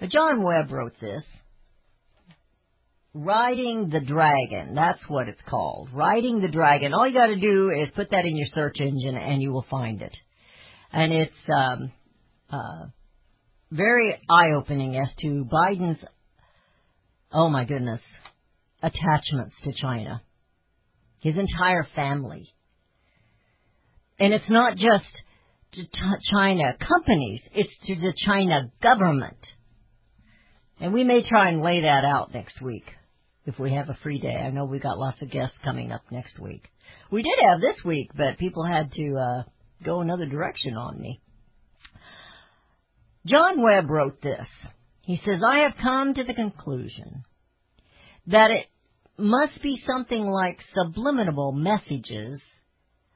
Now, 0.00 0.08
John 0.08 0.42
Webb 0.42 0.70
wrote 0.70 0.94
this. 1.00 1.22
Riding 3.12 3.90
the 3.90 4.00
Dragon. 4.00 4.74
That's 4.74 5.02
what 5.08 5.28
it's 5.28 5.42
called. 5.48 5.88
Riding 5.92 6.40
the 6.40 6.48
Dragon. 6.48 6.94
All 6.94 7.08
you 7.08 7.14
gotta 7.14 7.40
do 7.40 7.70
is 7.70 7.88
put 7.94 8.10
that 8.10 8.24
in 8.24 8.36
your 8.36 8.46
search 8.54 8.76
engine 8.78 9.16
and 9.16 9.42
you 9.42 9.50
will 9.52 9.66
find 9.68 10.00
it. 10.00 10.16
And 10.92 11.12
it's, 11.12 11.32
um, 11.52 11.92
uh, 12.50 12.86
very 13.72 14.20
eye-opening 14.28 14.96
as 14.96 15.08
to 15.20 15.44
Biden's, 15.44 16.02
oh 17.32 17.48
my 17.48 17.64
goodness, 17.64 18.00
attachments 18.82 19.54
to 19.64 19.72
China. 19.72 20.22
His 21.20 21.36
entire 21.36 21.86
family. 21.94 22.52
And 24.18 24.32
it's 24.32 24.48
not 24.48 24.76
just 24.76 25.04
to 25.72 25.82
China 26.32 26.76
companies, 26.78 27.40
it's 27.52 27.72
to 27.86 27.94
the 27.94 28.14
China 28.26 28.70
government. 28.82 29.38
And 30.80 30.92
we 30.92 31.04
may 31.04 31.22
try 31.26 31.48
and 31.48 31.62
lay 31.62 31.82
that 31.82 32.04
out 32.04 32.32
next 32.32 32.60
week 32.60 32.84
if 33.44 33.58
we 33.58 33.74
have 33.74 33.88
a 33.88 33.98
free 34.02 34.18
day. 34.18 34.36
I 34.36 34.50
know 34.50 34.64
we 34.64 34.78
got 34.78 34.98
lots 34.98 35.20
of 35.22 35.30
guests 35.30 35.56
coming 35.62 35.92
up 35.92 36.02
next 36.10 36.38
week. 36.38 36.64
We 37.10 37.22
did 37.22 37.44
have 37.48 37.60
this 37.60 37.84
week, 37.84 38.10
but 38.16 38.38
people 38.38 38.64
had 38.64 38.90
to 38.92 39.16
uh, 39.16 39.42
go 39.84 40.00
another 40.00 40.26
direction 40.26 40.74
on 40.76 41.00
me. 41.00 41.20
John 43.26 43.62
Webb 43.62 43.90
wrote 43.90 44.22
this. 44.22 44.46
He 45.02 45.20
says, 45.24 45.40
I 45.46 45.60
have 45.60 45.74
come 45.82 46.14
to 46.14 46.24
the 46.24 46.34
conclusion 46.34 47.24
that 48.30 48.50
it 48.50 48.66
must 49.18 49.60
be 49.62 49.82
something 49.86 50.24
like 50.24 50.58
subliminal 50.74 51.52
messages, 51.52 52.40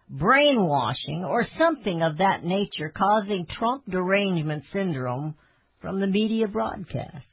brainwashing, 0.09 1.25
or 1.25 1.47
something 1.59 2.03
of 2.03 2.19
that 2.19 2.45
nature 2.45 2.93
causing 2.95 3.47
Trump 3.47 3.85
derangement 3.89 4.65
syndrome 4.73 5.35
from 5.81 6.01
the 6.01 6.07
media 6.07 6.49
broadcast. 6.49 7.27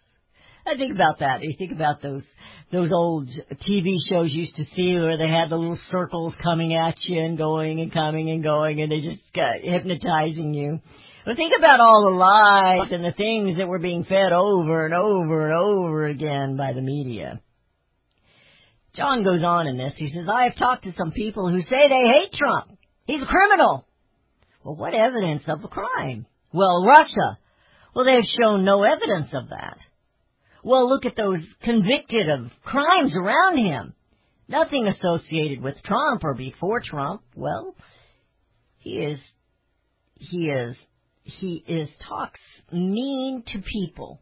I 0.65 0.77
think 0.77 0.93
about 0.93 1.19
that. 1.19 1.41
You 1.41 1.55
think 1.57 1.71
about 1.71 2.01
those 2.01 2.23
those 2.71 2.91
old 2.93 3.27
TV 3.67 3.97
shows 4.07 4.31
you 4.31 4.41
used 4.43 4.55
to 4.55 4.65
see 4.75 4.93
where 4.93 5.17
they 5.17 5.27
had 5.27 5.49
the 5.49 5.57
little 5.57 5.79
circles 5.91 6.33
coming 6.41 6.73
at 6.73 6.95
you 7.03 7.19
and 7.19 7.37
going 7.37 7.81
and 7.81 7.91
coming 7.91 8.29
and 8.29 8.43
going, 8.43 8.79
and 8.81 8.91
they 8.91 9.01
just 9.01 9.21
got 9.33 9.59
hypnotizing 9.61 10.53
you. 10.53 10.79
But 11.25 11.35
think 11.35 11.53
about 11.57 11.79
all 11.79 12.09
the 12.09 12.17
lies 12.17 12.91
and 12.91 13.03
the 13.03 13.11
things 13.11 13.57
that 13.57 13.67
were 13.67 13.79
being 13.79 14.05
fed 14.05 14.31
over 14.31 14.85
and 14.85 14.93
over 14.93 15.47
and 15.47 15.53
over 15.53 16.05
again 16.05 16.55
by 16.55 16.73
the 16.73 16.81
media. 16.81 17.41
John 18.95 19.23
goes 19.23 19.43
on 19.43 19.67
in 19.67 19.77
this. 19.77 19.93
He 19.95 20.09
says, 20.09 20.27
I 20.27 20.45
have 20.45 20.57
talked 20.57 20.83
to 20.83 20.93
some 20.97 21.11
people 21.11 21.49
who 21.49 21.61
say 21.61 21.87
they 21.87 22.07
hate 22.07 22.33
Trump. 22.33 22.77
He's 23.05 23.21
a 23.21 23.25
criminal. 23.25 23.87
Well, 24.63 24.75
what 24.75 24.93
evidence 24.93 25.43
of 25.47 25.63
a 25.63 25.67
crime? 25.67 26.25
Well, 26.53 26.85
Russia. 26.85 27.39
Well, 27.95 28.05
they 28.05 28.15
have 28.15 28.25
shown 28.39 28.65
no 28.65 28.83
evidence 28.83 29.29
of 29.33 29.49
that. 29.49 29.77
Well, 30.63 30.87
look 30.89 31.05
at 31.05 31.15
those 31.15 31.39
convicted 31.63 32.29
of 32.29 32.51
crimes 32.63 33.13
around 33.15 33.57
him. 33.57 33.93
Nothing 34.47 34.87
associated 34.87 35.61
with 35.61 35.81
Trump 35.83 36.23
or 36.23 36.35
before 36.35 36.81
Trump. 36.81 37.21
Well, 37.35 37.75
he 38.77 38.97
is, 38.99 39.19
he 40.15 40.49
is, 40.49 40.75
he 41.23 41.63
is 41.67 41.89
talks 42.07 42.39
mean 42.71 43.43
to 43.47 43.61
people. 43.61 44.21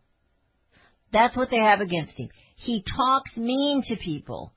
That's 1.12 1.36
what 1.36 1.50
they 1.50 1.58
have 1.58 1.82
against 1.82 2.14
him. 2.16 2.30
He 2.58 2.84
talks 2.96 3.36
mean 3.36 3.84
to 3.88 3.96
people. 3.96 4.54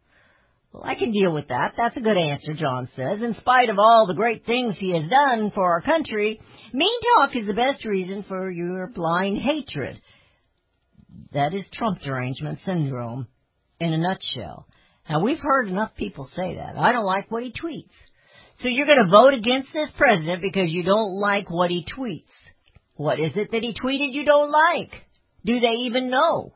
Well, 0.72 0.84
I 0.84 0.94
can 0.94 1.12
deal 1.12 1.32
with 1.32 1.48
that. 1.48 1.74
That's 1.76 1.96
a 1.98 2.00
good 2.00 2.16
answer, 2.16 2.54
John 2.54 2.88
says. 2.96 3.20
In 3.20 3.34
spite 3.40 3.68
of 3.68 3.78
all 3.78 4.06
the 4.06 4.14
great 4.14 4.46
things 4.46 4.74
he 4.78 4.92
has 4.98 5.08
done 5.08 5.50
for 5.54 5.64
our 5.70 5.82
country, 5.82 6.40
mean 6.72 7.00
talk 7.18 7.36
is 7.36 7.46
the 7.46 7.52
best 7.52 7.84
reason 7.84 8.24
for 8.26 8.50
your 8.50 8.86
blind 8.86 9.36
hatred. 9.38 10.00
That 11.34 11.52
is 11.52 11.64
Trump 11.74 12.00
derangement 12.00 12.60
syndrome 12.64 13.26
in 13.80 13.92
a 13.92 13.98
nutshell. 13.98 14.66
Now, 15.10 15.20
we've 15.20 15.40
heard 15.40 15.68
enough 15.68 15.94
people 15.94 16.30
say 16.34 16.54
that. 16.56 16.76
I 16.78 16.92
don't 16.92 17.04
like 17.04 17.30
what 17.30 17.42
he 17.42 17.52
tweets. 17.52 17.90
So 18.62 18.68
you're 18.68 18.86
going 18.86 19.04
to 19.04 19.10
vote 19.10 19.34
against 19.34 19.68
this 19.74 19.88
president 19.98 20.40
because 20.40 20.70
you 20.70 20.84
don't 20.84 21.20
like 21.20 21.50
what 21.50 21.70
he 21.70 21.84
tweets. 21.84 22.22
What 22.94 23.18
is 23.18 23.32
it 23.34 23.50
that 23.50 23.62
he 23.62 23.74
tweeted 23.74 24.14
you 24.14 24.24
don't 24.24 24.50
like? 24.50 24.92
Do 25.44 25.58
they 25.60 25.82
even 25.86 26.08
know? 26.08 26.54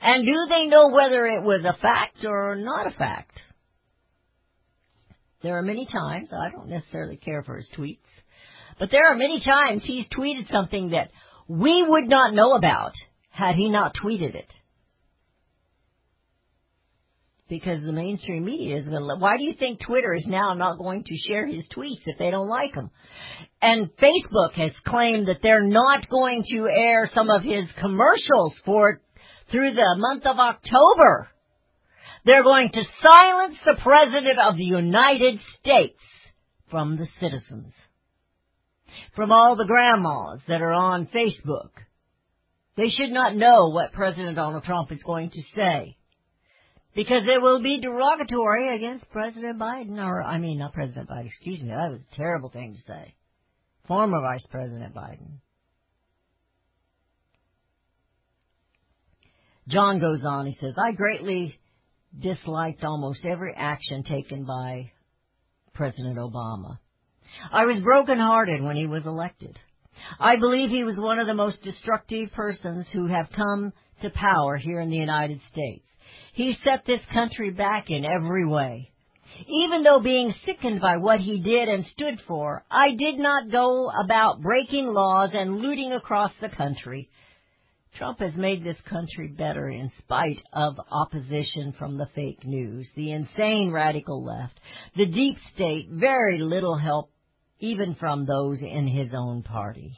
And 0.00 0.24
do 0.24 0.34
they 0.48 0.66
know 0.66 0.88
whether 0.90 1.26
it 1.26 1.42
was 1.42 1.64
a 1.64 1.76
fact 1.80 2.24
or 2.24 2.56
not 2.56 2.86
a 2.86 2.90
fact? 2.90 3.38
There 5.42 5.58
are 5.58 5.62
many 5.62 5.86
times, 5.86 6.28
I 6.32 6.50
don't 6.50 6.68
necessarily 6.68 7.16
care 7.16 7.42
for 7.42 7.56
his 7.56 7.68
tweets, 7.76 7.98
but 8.78 8.90
there 8.90 9.10
are 9.10 9.14
many 9.14 9.40
times 9.40 9.82
he's 9.84 10.06
tweeted 10.08 10.50
something 10.50 10.90
that 10.90 11.10
we 11.48 11.82
would 11.86 12.08
not 12.08 12.34
know 12.34 12.52
about 12.52 12.92
had 13.30 13.54
he 13.56 13.68
not 13.68 13.94
tweeted 13.94 14.34
it. 14.34 14.48
Because 17.48 17.82
the 17.82 17.92
mainstream 17.92 18.44
media 18.44 18.78
is 18.78 18.86
going 18.86 19.00
to, 19.00 19.16
why 19.16 19.36
do 19.36 19.44
you 19.44 19.54
think 19.54 19.80
Twitter 19.84 20.14
is 20.14 20.24
now 20.26 20.54
not 20.54 20.78
going 20.78 21.02
to 21.04 21.16
share 21.26 21.46
his 21.46 21.66
tweets 21.76 22.02
if 22.06 22.16
they 22.16 22.30
don't 22.30 22.48
like 22.48 22.74
them? 22.74 22.90
And 23.60 23.90
Facebook 23.96 24.52
has 24.54 24.70
claimed 24.86 25.26
that 25.26 25.40
they're 25.42 25.66
not 25.66 26.08
going 26.08 26.44
to 26.52 26.68
air 26.68 27.10
some 27.12 27.28
of 27.28 27.42
his 27.42 27.64
commercials 27.80 28.54
for 28.64 29.00
through 29.50 29.74
the 29.74 29.94
month 29.96 30.26
of 30.26 30.38
October. 30.38 31.28
They're 32.24 32.42
going 32.42 32.70
to 32.72 32.82
silence 33.02 33.56
the 33.64 33.80
President 33.82 34.38
of 34.38 34.56
the 34.56 34.64
United 34.64 35.40
States 35.58 35.98
from 36.70 36.96
the 36.96 37.06
citizens. 37.20 37.72
From 39.16 39.32
all 39.32 39.56
the 39.56 39.66
grandmas 39.66 40.40
that 40.48 40.60
are 40.60 40.72
on 40.72 41.06
Facebook. 41.06 41.70
They 42.76 42.88
should 42.88 43.10
not 43.10 43.36
know 43.36 43.70
what 43.70 43.92
President 43.92 44.36
Donald 44.36 44.64
Trump 44.64 44.92
is 44.92 45.02
going 45.04 45.30
to 45.30 45.42
say. 45.54 45.96
Because 46.94 47.22
it 47.24 47.40
will 47.40 47.62
be 47.62 47.80
derogatory 47.80 48.74
against 48.74 49.08
President 49.10 49.58
Biden, 49.58 49.98
or, 49.98 50.22
I 50.22 50.38
mean, 50.38 50.58
not 50.58 50.72
President 50.72 51.08
Biden, 51.08 51.26
excuse 51.26 51.60
me, 51.60 51.68
that 51.68 51.90
was 51.90 52.00
a 52.00 52.16
terrible 52.16 52.50
thing 52.50 52.74
to 52.74 52.92
say. 52.92 53.14
Former 53.86 54.20
Vice 54.20 54.46
President 54.50 54.94
Biden. 54.94 55.38
John 59.70 60.00
goes 60.00 60.24
on, 60.24 60.46
he 60.46 60.56
says, 60.60 60.74
I 60.76 60.92
greatly 60.92 61.56
disliked 62.18 62.84
almost 62.84 63.24
every 63.24 63.54
action 63.56 64.02
taken 64.02 64.44
by 64.44 64.90
President 65.74 66.18
Obama. 66.18 66.78
I 67.52 67.66
was 67.66 67.80
brokenhearted 67.80 68.62
when 68.62 68.76
he 68.76 68.86
was 68.86 69.06
elected. 69.06 69.56
I 70.18 70.36
believe 70.36 70.70
he 70.70 70.82
was 70.82 70.98
one 70.98 71.20
of 71.20 71.28
the 71.28 71.34
most 71.34 71.62
destructive 71.62 72.32
persons 72.32 72.86
who 72.92 73.06
have 73.06 73.28
come 73.34 73.72
to 74.02 74.10
power 74.10 74.56
here 74.56 74.80
in 74.80 74.90
the 74.90 74.96
United 74.96 75.40
States. 75.52 75.84
He 76.32 76.56
set 76.64 76.84
this 76.84 77.02
country 77.12 77.50
back 77.50 77.90
in 77.90 78.04
every 78.04 78.46
way. 78.46 78.90
Even 79.46 79.84
though 79.84 80.00
being 80.00 80.34
sickened 80.44 80.80
by 80.80 80.96
what 80.96 81.20
he 81.20 81.38
did 81.38 81.68
and 81.68 81.86
stood 81.86 82.20
for, 82.26 82.64
I 82.70 82.90
did 82.90 83.18
not 83.18 83.50
go 83.50 83.90
about 83.90 84.42
breaking 84.42 84.88
laws 84.88 85.30
and 85.32 85.58
looting 85.58 85.92
across 85.92 86.32
the 86.40 86.48
country. 86.48 87.08
Trump 87.96 88.20
has 88.20 88.34
made 88.34 88.64
this 88.64 88.80
country 88.88 89.28
better 89.28 89.68
in 89.68 89.90
spite 89.98 90.40
of 90.52 90.74
opposition 90.90 91.74
from 91.78 91.98
the 91.98 92.08
fake 92.14 92.44
news, 92.44 92.88
the 92.96 93.12
insane 93.12 93.70
radical 93.72 94.24
left, 94.24 94.58
the 94.96 95.06
deep 95.06 95.36
state, 95.54 95.88
very 95.90 96.38
little 96.38 96.76
help 96.76 97.10
even 97.58 97.94
from 97.96 98.24
those 98.24 98.58
in 98.60 98.86
his 98.86 99.12
own 99.14 99.42
party. 99.42 99.92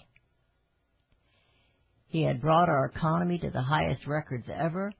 He 2.09 2.23
had 2.23 2.41
brought 2.43 2.69
our 2.69 2.87
economy 2.87 3.39
to 3.39 3.51
the 3.51 3.63
highest 3.63 4.07
records 4.07 4.47
ever, 4.53 4.93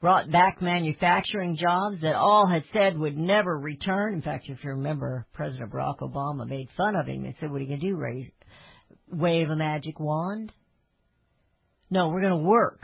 brought 0.00 0.30
back 0.30 0.62
manufacturing 0.62 1.56
jobs 1.56 2.00
that 2.02 2.14
all 2.14 2.46
had 2.46 2.64
said 2.72 2.98
would 2.98 3.16
never 3.16 3.58
return. 3.58 4.14
In 4.14 4.22
fact, 4.22 4.48
if 4.48 4.62
you 4.62 4.70
remember, 4.70 5.26
President 5.32 5.72
Barack 5.72 5.98
Obama 5.98 6.48
made 6.48 6.68
fun 6.76 6.94
of 6.96 7.06
him 7.06 7.24
and 7.24 7.34
said, 7.38 7.50
what 7.50 7.58
are 7.58 7.64
you 7.64 7.68
going 7.68 7.80
to 7.80 7.86
do, 7.86 7.96
raise, 7.96 8.30
wave 9.10 9.50
a 9.50 9.56
magic 9.56 9.98
wand? 9.98 10.52
No, 11.94 12.08
we're 12.08 12.22
going 12.22 12.42
to 12.42 12.48
work. 12.48 12.80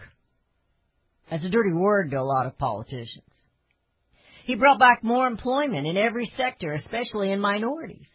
That's 1.29 1.45
a 1.45 1.49
dirty 1.49 1.73
word 1.73 2.13
to 2.13 2.21
a 2.21 2.23
lot 2.23 2.47
of 2.47 2.57
politicians. 2.57 3.25
He 4.45 4.55
brought 4.55 4.79
back 4.79 5.03
more 5.03 5.27
employment 5.27 5.85
in 5.89 5.97
every 5.97 6.33
sector, 6.37 6.75
especially 6.75 7.33
in 7.33 7.41
minorities. 7.41 8.07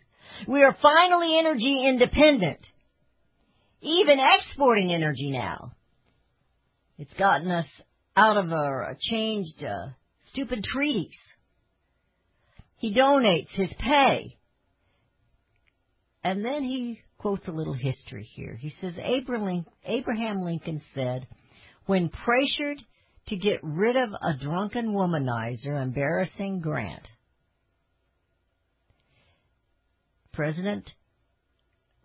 We 0.47 0.63
are 0.63 0.77
finally 0.81 1.37
energy 1.37 1.83
independent. 1.85 2.59
Even 3.81 4.19
exporting 4.39 4.93
energy 4.93 5.31
now. 5.31 5.73
It's 6.97 7.13
gotten 7.19 7.51
us 7.51 7.67
out 8.15 8.37
of 8.37 8.53
our 8.53 8.95
changed, 9.11 9.65
uh, 9.65 9.89
stupid 10.29 10.63
treaties. 10.63 11.11
He 12.77 12.95
donates 12.95 13.49
his 13.51 13.69
pay. 13.79 14.37
And 16.23 16.45
then 16.45 16.63
he 16.63 17.01
quotes 17.25 17.47
a 17.47 17.51
little 17.51 17.73
history 17.73 18.29
here. 18.35 18.55
He 18.55 18.71
says 18.79 18.93
Abraham 19.03 20.43
Lincoln 20.43 20.79
said, 20.93 21.25
when 21.87 22.07
pressured 22.09 22.79
to 23.29 23.35
get 23.35 23.61
rid 23.63 23.95
of 23.95 24.11
a 24.11 24.37
drunken 24.37 24.89
womanizer 24.89 25.81
embarrassing 25.81 26.59
Grant, 26.59 27.01
President 30.33 30.87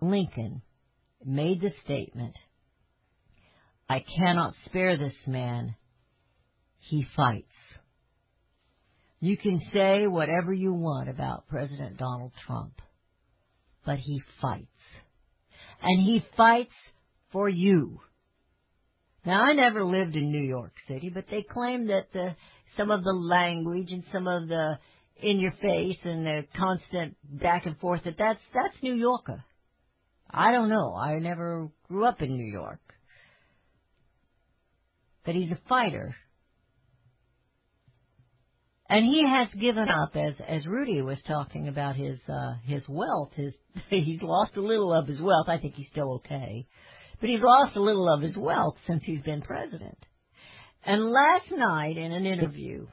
Lincoln 0.01 0.63
made 1.23 1.61
the 1.61 1.73
statement, 1.85 2.35
I 3.91 4.03
cannot 4.17 4.55
spare 4.65 4.97
this 4.97 5.13
man. 5.27 5.77
He 6.79 7.05
fights. 7.15 7.45
You 9.21 9.37
can 9.37 9.61
say 9.71 10.07
whatever 10.07 10.55
you 10.55 10.73
want 10.73 11.11
about 11.11 11.47
President 11.47 11.99
Donald 11.99 12.33
Trump, 12.47 12.81
but 13.85 13.99
he 13.99 14.23
fights. 14.41 14.67
And 15.83 16.03
he 16.03 16.25
fights 16.37 16.75
for 17.33 17.49
you. 17.49 18.01
Now, 19.25 19.43
I 19.43 19.53
never 19.53 19.85
lived 19.85 20.17
in 20.17 20.31
New 20.33 20.43
York 20.43 20.73
City, 20.89 21.11
but 21.13 21.27
they 21.31 21.43
claim 21.43 21.89
that 21.89 22.13
the, 22.13 22.35
some 22.77 22.91
of 22.91 23.05
the 23.05 23.13
language 23.13 23.89
and 23.91 24.05
some 24.13 24.27
of 24.27 24.49
the 24.49 24.79
in 25.23 25.39
your 25.39 25.53
face 25.53 25.99
and 26.05 26.25
the 26.25 26.47
constant 26.57 27.15
back 27.25 27.67
and 27.67 27.79
forth 27.79 28.03
that 28.05 28.17
that's 28.19 28.41
that's 28.55 28.83
New 28.83 28.95
Yorker. 28.95 29.45
I 30.31 30.53
don't 30.53 30.69
know. 30.69 30.95
I 30.95 31.19
never 31.19 31.69
grew 31.89 32.07
up 32.07 32.23
in 32.23 32.37
New 32.37 32.51
York. 32.51 32.81
But 35.25 35.35
he's 35.35 35.51
a 35.51 35.59
fighter. 35.69 36.15
And 38.91 39.05
he 39.05 39.25
has 39.25 39.47
given 39.55 39.89
up 39.89 40.17
as 40.17 40.35
as 40.49 40.67
Rudy 40.67 41.01
was 41.01 41.19
talking 41.25 41.69
about 41.69 41.95
his 41.95 42.19
uh 42.29 42.55
his 42.65 42.83
wealth, 42.89 43.31
his 43.35 43.55
he's 43.89 44.21
lost 44.21 44.57
a 44.57 44.61
little 44.61 44.93
of 44.93 45.07
his 45.07 45.21
wealth. 45.21 45.49
I 45.49 45.59
think 45.59 45.75
he's 45.75 45.87
still 45.93 46.15
okay. 46.15 46.67
But 47.21 47.31
he's 47.31 47.41
lost 47.41 47.77
a 47.77 47.81
little 47.81 48.13
of 48.13 48.21
his 48.21 48.37
wealth 48.37 48.77
since 48.89 49.05
he's 49.05 49.23
been 49.23 49.43
president. 49.43 49.99
And 50.85 51.05
last 51.05 51.53
night 51.53 51.99
in 51.99 52.11
an 52.11 52.27
interview, 52.27 52.89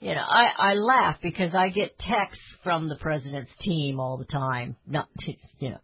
you 0.00 0.14
know, 0.14 0.24
I, 0.26 0.72
I 0.72 0.74
laugh 0.74 1.16
because 1.22 1.54
I 1.54 1.68
get 1.68 1.98
texts 1.98 2.42
from 2.64 2.88
the 2.88 2.96
president's 2.96 3.52
team 3.60 4.00
all 4.00 4.16
the 4.16 4.24
time. 4.24 4.74
Not, 4.86 5.08
you 5.60 5.70
know, 5.70 5.80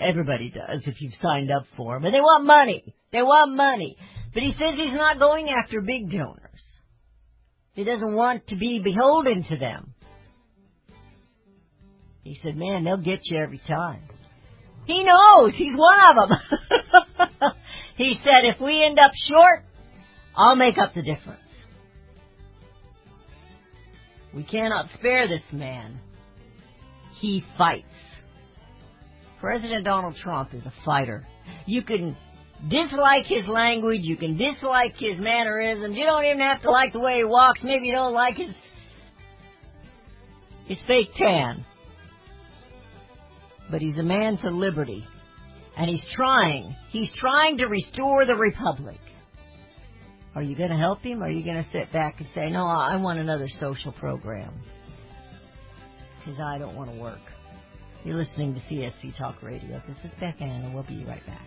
everybody 0.00 0.50
does 0.50 0.82
if 0.86 1.02
you've 1.02 1.20
signed 1.20 1.50
up 1.50 1.66
for 1.76 1.94
them. 1.94 2.02
But 2.02 2.12
they 2.12 2.20
want 2.20 2.46
money. 2.46 2.94
They 3.12 3.22
want 3.22 3.56
money. 3.56 3.98
But 4.32 4.42
he 4.42 4.52
says 4.52 4.78
he's 4.78 4.94
not 4.94 5.18
going 5.18 5.50
after 5.50 5.82
big 5.82 6.10
donors. 6.10 6.62
He 7.76 7.84
doesn't 7.84 8.16
want 8.16 8.46
to 8.48 8.56
be 8.56 8.80
beholden 8.82 9.44
to 9.50 9.56
them. 9.58 9.92
He 12.24 12.38
said, 12.42 12.56
man, 12.56 12.84
they'll 12.84 12.96
get 12.96 13.20
you 13.24 13.38
every 13.38 13.60
time. 13.68 14.00
He 14.86 15.04
knows. 15.04 15.52
He's 15.54 15.76
one 15.76 16.18
of 16.18 16.28
them. 16.28 17.52
he 17.96 18.18
said, 18.24 18.54
if 18.54 18.60
we 18.62 18.82
end 18.82 18.98
up 18.98 19.12
short, 19.28 19.62
I'll 20.34 20.56
make 20.56 20.78
up 20.78 20.94
the 20.94 21.02
difference. 21.02 21.40
We 24.34 24.42
cannot 24.42 24.86
spare 24.98 25.28
this 25.28 25.42
man. 25.52 26.00
He 27.20 27.44
fights. 27.58 27.84
President 29.38 29.84
Donald 29.84 30.16
Trump 30.22 30.54
is 30.54 30.64
a 30.64 30.72
fighter. 30.84 31.26
You 31.66 31.82
can 31.82 32.16
dislike 32.68 33.26
his 33.26 33.46
language, 33.46 34.00
you 34.02 34.16
can 34.16 34.36
dislike 34.36 34.94
his 34.98 35.18
mannerisms, 35.18 35.96
you 35.96 36.04
don't 36.04 36.24
even 36.24 36.40
have 36.40 36.62
to 36.62 36.70
like 36.70 36.92
the 36.92 37.00
way 37.00 37.18
he 37.18 37.24
walks, 37.24 37.60
maybe 37.62 37.86
you 37.86 37.92
don't 37.92 38.14
like 38.14 38.36
his 38.36 38.54
his 40.66 40.78
fake 40.86 41.10
tan. 41.16 41.64
But 43.70 43.80
he's 43.80 43.96
a 43.98 44.02
man 44.02 44.38
for 44.38 44.50
liberty. 44.50 45.06
And 45.76 45.90
he's 45.90 46.04
trying, 46.14 46.74
he's 46.90 47.10
trying 47.16 47.58
to 47.58 47.66
restore 47.66 48.24
the 48.24 48.34
republic. 48.34 48.98
Are 50.34 50.42
you 50.42 50.56
going 50.56 50.70
to 50.70 50.76
help 50.76 51.02
him 51.02 51.22
or 51.22 51.26
are 51.26 51.30
you 51.30 51.44
going 51.44 51.62
to 51.62 51.70
sit 51.70 51.92
back 51.92 52.16
and 52.18 52.28
say, 52.34 52.50
no, 52.50 52.66
I 52.66 52.96
want 52.96 53.18
another 53.18 53.48
social 53.60 53.92
program? 53.92 54.54
Because 56.18 56.40
I 56.40 56.58
don't 56.58 56.74
want 56.74 56.92
to 56.92 57.00
work. 57.00 57.20
You're 58.04 58.22
listening 58.22 58.54
to 58.54 58.60
CSC 58.60 59.16
Talk 59.18 59.42
Radio. 59.42 59.82
This 59.86 59.96
is 60.04 60.10
Beth 60.20 60.36
Ann, 60.40 60.64
and 60.64 60.74
we'll 60.74 60.84
be 60.84 61.04
right 61.04 61.24
back. 61.26 61.46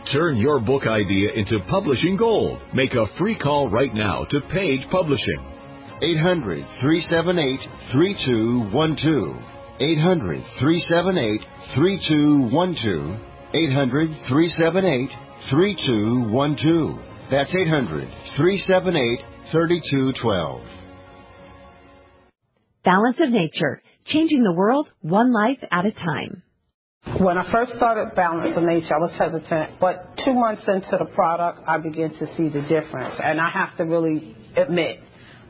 Turn 0.09 0.37
your 0.37 0.59
book 0.59 0.87
idea 0.87 1.31
into 1.33 1.59
publishing 1.69 2.17
gold. 2.17 2.59
Make 2.73 2.93
a 2.93 3.05
free 3.17 3.37
call 3.37 3.69
right 3.69 3.93
now 3.93 4.25
to 4.31 4.41
Page 4.51 4.81
Publishing. 4.91 5.45
800 6.01 6.65
378 6.81 7.59
3212. 7.93 9.37
800 9.79 10.43
378 10.59 11.41
3212. 11.75 13.19
800 13.53 14.09
378 14.27 15.09
3212. 15.51 16.99
That's 17.29 17.53
800 17.53 18.09
378 18.37 19.19
3212. 19.51 20.61
Balance 22.83 23.17
of 23.19 23.29
Nature, 23.29 23.81
changing 24.07 24.43
the 24.43 24.53
world 24.53 24.89
one 25.01 25.31
life 25.31 25.59
at 25.69 25.85
a 25.85 25.91
time. 25.91 26.41
When 27.21 27.37
I 27.37 27.51
first 27.51 27.73
started 27.77 28.15
Balance 28.15 28.55
of 28.55 28.63
Nature, 28.63 28.95
I 28.95 28.99
was 28.99 29.11
hesitant, 29.17 29.79
but 29.79 30.17
two 30.23 30.33
months 30.33 30.63
into 30.67 30.97
the 30.99 31.05
product, 31.13 31.61
I 31.67 31.77
began 31.77 32.11
to 32.11 32.35
see 32.35 32.49
the 32.49 32.61
difference. 32.61 33.15
And 33.23 33.41
I 33.41 33.49
have 33.49 33.75
to 33.77 33.85
really 33.85 34.35
admit, 34.55 34.99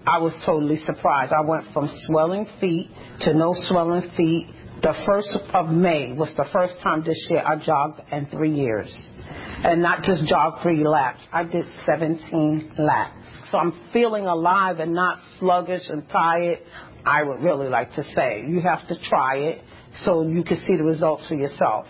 I 0.06 0.18
was 0.20 0.34
totally 0.46 0.82
surprised. 0.86 1.34
I 1.34 1.42
went 1.42 1.66
from 1.74 1.90
swelling 2.08 2.48
feet 2.60 2.90
to 3.22 3.34
no 3.34 3.54
swelling 3.68 4.10
feet. 4.18 4.48
The 4.82 4.94
first 5.06 5.30
of 5.54 5.70
May 5.70 6.14
was 6.14 6.30
the 6.36 6.46
first 6.54 6.74
time 6.84 7.04
this 7.06 7.18
year 7.30 7.44
I 7.46 7.58
jogged 7.58 8.02
in 8.12 8.28
three 8.28 8.54
years. 8.54 8.90
And 9.64 9.82
not 9.82 10.04
just 10.04 10.26
jog 10.26 10.62
three 10.64 10.86
laps, 10.86 11.22
I 11.32 11.44
did 11.44 11.66
17 11.86 12.76
laps. 12.80 13.14
So 13.52 13.58
I'm 13.58 13.74
feeling 13.94 14.26
alive 14.26 14.80
and 14.80 14.94
not 14.94 15.20
sluggish 15.40 15.84
and 15.90 16.08
tired. 16.10 16.60
I 17.06 17.24
would 17.24 17.42
really 17.42 17.68
like 17.68 17.94
to 17.96 18.04
say 18.16 18.46
you 18.48 18.62
have 18.62 18.88
to 18.88 18.96
try 19.10 19.38
it 19.38 19.62
so 20.06 20.28
you 20.28 20.44
can 20.44 20.62
see 20.66 20.78
the 20.78 20.84
results 20.84 21.24
for 21.28 21.36
yourself. 21.36 21.86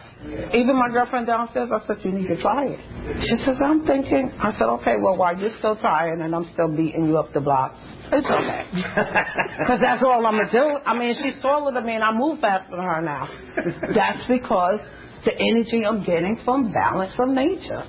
Even 0.54 0.76
my 0.76 0.90
girlfriend 0.92 1.28
downstairs, 1.28 1.70
I 1.72 1.86
said, 1.86 1.98
you 2.04 2.12
need 2.12 2.28
to 2.28 2.42
try 2.42 2.66
it. 2.66 2.80
She 3.24 3.38
says, 3.46 3.58
I'm 3.64 3.86
thinking. 3.86 4.32
I 4.40 4.52
said, 4.54 4.64
okay, 4.82 4.96
well, 5.02 5.18
while 5.18 5.38
you're 5.38 5.56
still 5.60 5.76
tired 5.76 6.20
and 6.20 6.36
I'm 6.36 6.50
still 6.54 6.76
beating 6.76 7.06
you 7.08 7.18
up 7.18 7.32
the 7.34 7.42
block, 7.42 7.76
it's 8.12 8.28
okay. 8.28 8.66
Because 9.60 9.80
that's 9.80 10.04
all 10.04 10.26
I'm 10.26 10.36
going 10.36 10.48
to 10.48 10.52
do. 10.52 10.66
I 10.86 10.98
mean, 10.98 11.16
she's 11.22 11.42
taller 11.42 11.74
than 11.74 11.86
me 11.86 11.96
and 11.96 12.04
I 12.04 12.12
move 12.12 12.40
faster 12.40 12.72
than 12.72 12.80
her 12.80 13.02
now. 13.02 13.30
That's 13.96 14.26
because 14.28 14.80
the 15.24 15.32
energy 15.34 15.86
I'm 15.86 16.04
getting 16.04 16.42
from 16.44 16.74
Balance 16.74 17.14
of 17.20 17.30
Nature. 17.30 17.88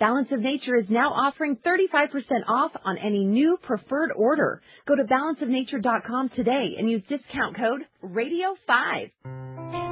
Balance 0.00 0.28
of 0.32 0.40
Nature 0.40 0.76
is 0.76 0.86
now 0.88 1.12
offering 1.12 1.56
35% 1.56 2.08
off 2.48 2.72
on 2.86 2.96
any 2.96 3.22
new 3.22 3.58
preferred 3.62 4.10
order. 4.16 4.62
Go 4.86 4.96
to 4.96 5.04
balanceofnature.com 5.04 6.30
today 6.30 6.76
and 6.78 6.90
use 6.90 7.02
discount 7.06 7.54
code 7.54 7.82
RADIO5. 8.02 9.10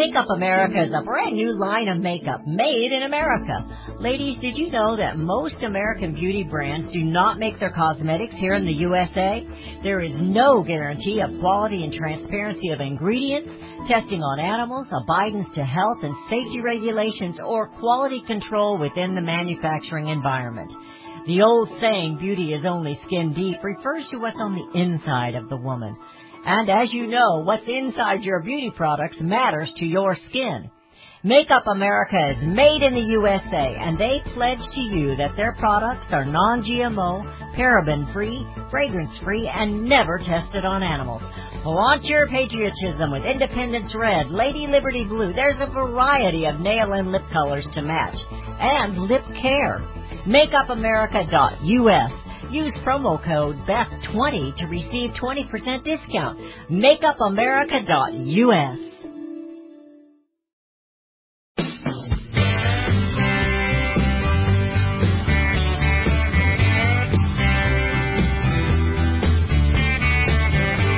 Makeup 0.00 0.30
America 0.30 0.82
is 0.82 0.94
a 0.96 1.02
brand 1.02 1.36
new 1.36 1.52
line 1.60 1.86
of 1.88 1.98
makeup 1.98 2.40
made 2.46 2.90
in 2.90 3.02
America. 3.02 3.66
Ladies, 4.00 4.40
did 4.40 4.56
you 4.56 4.70
know 4.70 4.96
that 4.96 5.18
most 5.18 5.56
American 5.62 6.14
beauty 6.14 6.42
brands 6.42 6.90
do 6.90 7.04
not 7.04 7.38
make 7.38 7.60
their 7.60 7.70
cosmetics 7.70 8.32
here 8.36 8.54
in 8.54 8.64
the 8.64 8.72
USA? 8.72 9.46
There 9.82 10.00
is 10.00 10.12
no 10.14 10.62
guarantee 10.62 11.20
of 11.20 11.38
quality 11.40 11.84
and 11.84 11.92
transparency 11.92 12.70
of 12.70 12.80
ingredients, 12.80 13.50
testing 13.88 14.22
on 14.22 14.40
animals, 14.40 14.86
abidance 14.90 15.48
to 15.56 15.64
health 15.64 15.98
and 16.02 16.14
safety 16.30 16.62
regulations, 16.62 17.36
or 17.44 17.68
quality 17.68 18.22
control 18.26 18.78
within 18.78 19.14
the 19.14 19.20
manufacturing 19.20 20.08
environment. 20.08 20.72
The 21.26 21.42
old 21.42 21.68
saying, 21.78 22.16
beauty 22.18 22.54
is 22.54 22.64
only 22.64 22.98
skin 23.04 23.34
deep, 23.34 23.62
refers 23.62 24.08
to 24.12 24.16
what's 24.16 24.40
on 24.40 24.54
the 24.54 24.80
inside 24.80 25.34
of 25.34 25.50
the 25.50 25.58
woman. 25.58 25.94
And 26.44 26.70
as 26.70 26.92
you 26.92 27.06
know, 27.06 27.42
what's 27.44 27.66
inside 27.66 28.22
your 28.22 28.40
beauty 28.40 28.72
products 28.74 29.16
matters 29.20 29.72
to 29.76 29.84
your 29.84 30.16
skin. 30.28 30.70
Makeup 31.22 31.64
America 31.66 32.30
is 32.30 32.38
made 32.42 32.82
in 32.82 32.94
the 32.94 33.12
USA, 33.12 33.76
and 33.78 33.98
they 33.98 34.22
pledge 34.32 34.62
to 34.74 34.80
you 34.80 35.16
that 35.16 35.36
their 35.36 35.52
products 35.58 36.06
are 36.12 36.24
non-GMO, 36.24 37.54
paraben-free, 37.56 38.46
fragrance-free, 38.70 39.50
and 39.54 39.84
never 39.84 40.16
tested 40.16 40.64
on 40.64 40.82
animals. 40.82 41.20
Flaunt 41.62 42.04
your 42.04 42.26
patriotism 42.26 43.12
with 43.12 43.24
Independence 43.24 43.94
Red, 43.94 44.30
Lady 44.30 44.66
Liberty 44.66 45.04
Blue. 45.04 45.34
There's 45.34 45.60
a 45.60 45.70
variety 45.70 46.46
of 46.46 46.58
nail 46.58 46.94
and 46.94 47.12
lip 47.12 47.24
colors 47.30 47.66
to 47.74 47.82
match. 47.82 48.16
And 48.58 48.96
lip 49.02 49.22
care. 49.42 49.84
MakeupAmerica.us. 50.26 52.12
Use 52.50 52.74
promo 52.84 53.24
code 53.24 53.54
BETH20 53.68 54.56
to 54.56 54.66
receive 54.66 55.10
20% 55.22 55.84
discount. 55.84 56.36
MakeupAmerica.us. 56.68 58.78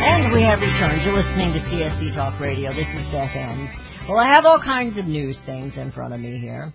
And 0.04 0.32
we 0.32 0.40
have 0.40 0.60
returned. 0.60 1.02
You're 1.04 1.22
listening 1.22 1.52
to 1.52 1.60
CSC 1.68 2.14
Talk 2.14 2.40
Radio. 2.40 2.72
This 2.72 2.86
is 2.86 3.12
Beth 3.12 3.36
Ann. 3.36 3.68
Well, 4.08 4.18
I 4.18 4.32
have 4.32 4.46
all 4.46 4.58
kinds 4.58 4.96
of 4.96 5.04
news 5.04 5.36
things 5.44 5.74
in 5.76 5.92
front 5.92 6.14
of 6.14 6.20
me 6.20 6.38
here. 6.38 6.72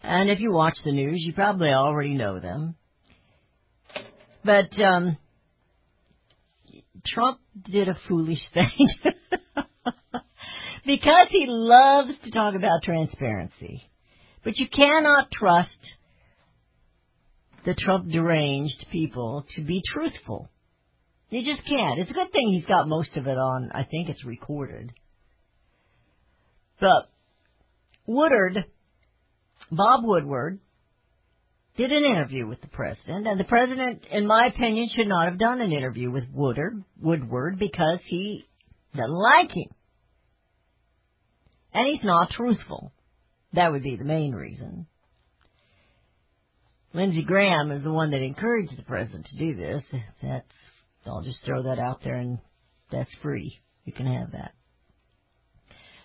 And 0.00 0.30
if 0.30 0.38
you 0.38 0.52
watch 0.52 0.76
the 0.84 0.92
news, 0.92 1.24
you 1.26 1.32
probably 1.32 1.70
already 1.70 2.14
know 2.14 2.38
them. 2.38 2.76
But 4.44 4.70
um, 4.80 5.16
Trump 7.06 7.40
did 7.64 7.88
a 7.88 7.98
foolish 8.08 8.40
thing. 8.54 8.88
because 10.84 11.26
he 11.30 11.44
loves 11.48 12.12
to 12.24 12.30
talk 12.30 12.54
about 12.54 12.82
transparency. 12.82 13.82
But 14.44 14.56
you 14.56 14.66
cannot 14.68 15.30
trust 15.30 15.70
the 17.64 17.74
Trump 17.74 18.10
deranged 18.10 18.86
people 18.90 19.46
to 19.54 19.62
be 19.62 19.82
truthful. 19.92 20.48
You 21.30 21.44
just 21.44 21.66
can't. 21.66 22.00
It's 22.00 22.10
a 22.10 22.14
good 22.14 22.32
thing 22.32 22.52
he's 22.52 22.66
got 22.66 22.88
most 22.88 23.16
of 23.16 23.26
it 23.26 23.38
on, 23.38 23.70
I 23.72 23.84
think 23.84 24.08
it's 24.08 24.24
recorded. 24.24 24.92
But 26.80 27.10
Woodard, 28.06 28.64
Bob 29.70 30.00
Woodward, 30.02 30.58
did 31.76 31.92
an 31.92 32.04
interview 32.04 32.46
with 32.46 32.60
the 32.60 32.68
president, 32.68 33.26
and 33.26 33.40
the 33.40 33.44
president, 33.44 34.04
in 34.10 34.26
my 34.26 34.46
opinion, 34.46 34.88
should 34.94 35.08
not 35.08 35.28
have 35.28 35.38
done 35.38 35.60
an 35.60 35.72
interview 35.72 36.10
with 36.10 36.24
Woodard, 36.32 36.84
Woodward 37.00 37.58
because 37.58 37.98
he 38.06 38.44
doesn't 38.94 39.10
like 39.10 39.50
him. 39.50 39.70
And 41.72 41.86
he's 41.86 42.04
not 42.04 42.30
truthful. 42.30 42.92
That 43.54 43.72
would 43.72 43.82
be 43.82 43.96
the 43.96 44.04
main 44.04 44.34
reason. 44.34 44.86
Lindsey 46.94 47.22
Graham 47.22 47.70
is 47.70 47.82
the 47.82 47.92
one 47.92 48.10
that 48.10 48.20
encouraged 48.20 48.76
the 48.76 48.82
president 48.82 49.26
to 49.26 49.38
do 49.38 49.56
this. 49.56 49.82
That's 50.22 50.46
I'll 51.06 51.22
just 51.22 51.44
throw 51.44 51.62
that 51.64 51.78
out 51.78 52.00
there 52.04 52.14
and 52.14 52.38
that's 52.90 53.10
free. 53.22 53.58
You 53.84 53.92
can 53.92 54.06
have 54.06 54.32
that. 54.32 54.52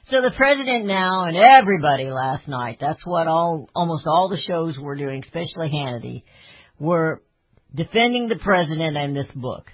So 0.09 0.21
the 0.21 0.31
president 0.31 0.85
now 0.85 1.25
and 1.25 1.35
everybody 1.35 2.05
last 2.09 2.47
night, 2.47 2.77
that's 2.79 3.05
what 3.05 3.27
all, 3.27 3.69
almost 3.75 4.07
all 4.07 4.29
the 4.29 4.39
shows 4.39 4.77
were 4.79 4.95
doing, 4.95 5.21
especially 5.21 5.67
Hannity, 5.67 6.23
were 6.79 7.21
defending 7.75 8.29
the 8.29 8.37
president 8.37 8.95
and 8.95 9.13
this 9.13 9.27
book 9.35 9.65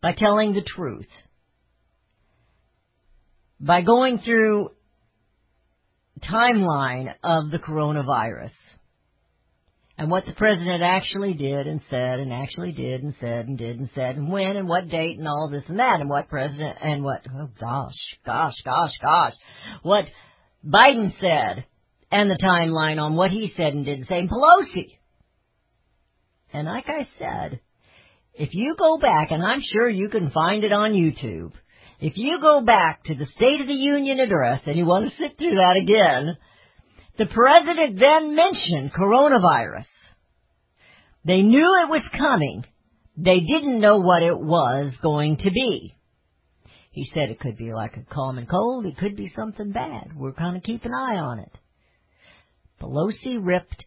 by 0.00 0.12
telling 0.12 0.52
the 0.52 0.62
truth, 0.62 1.08
by 3.58 3.82
going 3.82 4.20
through 4.20 4.70
timeline 6.30 7.12
of 7.24 7.50
the 7.50 7.58
coronavirus 7.58 8.52
and 9.96 10.10
what 10.10 10.26
the 10.26 10.34
president 10.34 10.82
actually 10.82 11.34
did 11.34 11.66
and 11.66 11.80
said 11.88 12.18
and 12.18 12.32
actually 12.32 12.72
did 12.72 13.02
and 13.02 13.14
said 13.20 13.46
and 13.46 13.56
did 13.56 13.78
and 13.78 13.88
said 13.94 14.16
and 14.16 14.30
when 14.30 14.56
and 14.56 14.68
what 14.68 14.88
date 14.88 15.18
and 15.18 15.28
all 15.28 15.48
this 15.50 15.64
and 15.68 15.78
that 15.78 16.00
and 16.00 16.10
what 16.10 16.28
president 16.28 16.76
and 16.80 17.04
what 17.04 17.24
oh 17.32 17.48
gosh 17.60 17.94
gosh 18.26 18.54
gosh 18.64 18.92
gosh 19.00 19.34
what 19.82 20.04
Biden 20.66 21.12
said 21.20 21.64
and 22.10 22.30
the 22.30 22.38
timeline 22.38 23.00
on 23.00 23.16
what 23.16 23.30
he 23.30 23.52
said 23.56 23.74
and 23.74 23.84
didn't 23.84 24.06
say 24.06 24.20
and 24.20 24.30
Pelosi. 24.30 24.98
And 26.52 26.66
like 26.66 26.86
I 26.88 27.08
said 27.18 27.60
if 28.34 28.50
you 28.52 28.74
go 28.76 28.98
back 28.98 29.30
and 29.30 29.44
I'm 29.44 29.62
sure 29.62 29.88
you 29.88 30.08
can 30.08 30.30
find 30.32 30.64
it 30.64 30.72
on 30.72 30.92
YouTube 30.92 31.52
if 32.00 32.16
you 32.16 32.40
go 32.40 32.62
back 32.62 33.04
to 33.04 33.14
the 33.14 33.26
State 33.36 33.60
of 33.60 33.68
the 33.68 33.74
Union 33.74 34.18
address 34.18 34.62
and 34.66 34.76
you 34.76 34.84
want 34.84 35.04
to 35.08 35.16
sit 35.16 35.38
through 35.38 35.54
that 35.54 35.76
again 35.80 36.36
the 37.18 37.26
president 37.26 37.98
then 37.98 38.34
mentioned 38.34 38.92
coronavirus. 38.92 39.86
They 41.24 41.42
knew 41.42 41.82
it 41.82 41.90
was 41.90 42.02
coming. 42.16 42.64
They 43.16 43.40
didn't 43.40 43.80
know 43.80 43.98
what 43.98 44.22
it 44.22 44.38
was 44.38 44.92
going 45.00 45.38
to 45.38 45.50
be. 45.50 45.96
He 46.90 47.10
said 47.12 47.30
it 47.30 47.40
could 47.40 47.56
be 47.56 47.72
like 47.72 47.96
a 47.96 48.14
common 48.14 48.46
cold. 48.46 48.86
It 48.86 48.96
could 48.96 49.16
be 49.16 49.32
something 49.34 49.72
bad. 49.72 50.16
We're 50.16 50.32
going 50.32 50.54
to 50.54 50.60
keep 50.60 50.84
an 50.84 50.94
eye 50.94 51.16
on 51.16 51.38
it. 51.40 51.52
Pelosi 52.80 53.38
ripped 53.40 53.84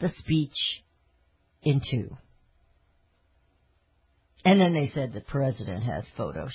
the 0.00 0.12
speech 0.18 0.54
in 1.62 1.80
two. 1.90 2.16
And 4.44 4.60
then 4.60 4.72
they 4.72 4.90
said 4.94 5.12
the 5.12 5.20
president 5.20 5.84
has 5.84 6.04
photos, 6.16 6.52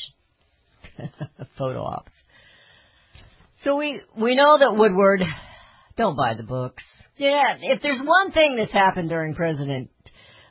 photo 1.58 1.84
ops. 1.84 2.12
So 3.64 3.76
we, 3.76 4.02
we 4.20 4.36
know 4.36 4.58
that 4.60 4.76
Woodward 4.76 5.22
don't 5.98 6.16
buy 6.16 6.34
the 6.36 6.44
books. 6.44 6.84
Yeah, 7.18 7.56
if 7.62 7.82
there's 7.82 8.02
one 8.04 8.32
thing 8.32 8.58
that's 8.58 8.74
happened 8.74 9.10
during 9.10 9.36
President 9.36 9.90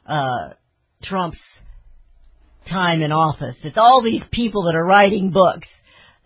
uh, 0.06 0.54
Trump's 1.02 1.38
time 2.70 3.02
in 3.02 3.12
office, 3.12 3.56
it's 3.62 3.76
all 3.76 4.02
these 4.02 4.22
people 4.32 4.64
that 4.64 4.74
are 4.74 4.84
writing 4.84 5.30
books. 5.30 5.68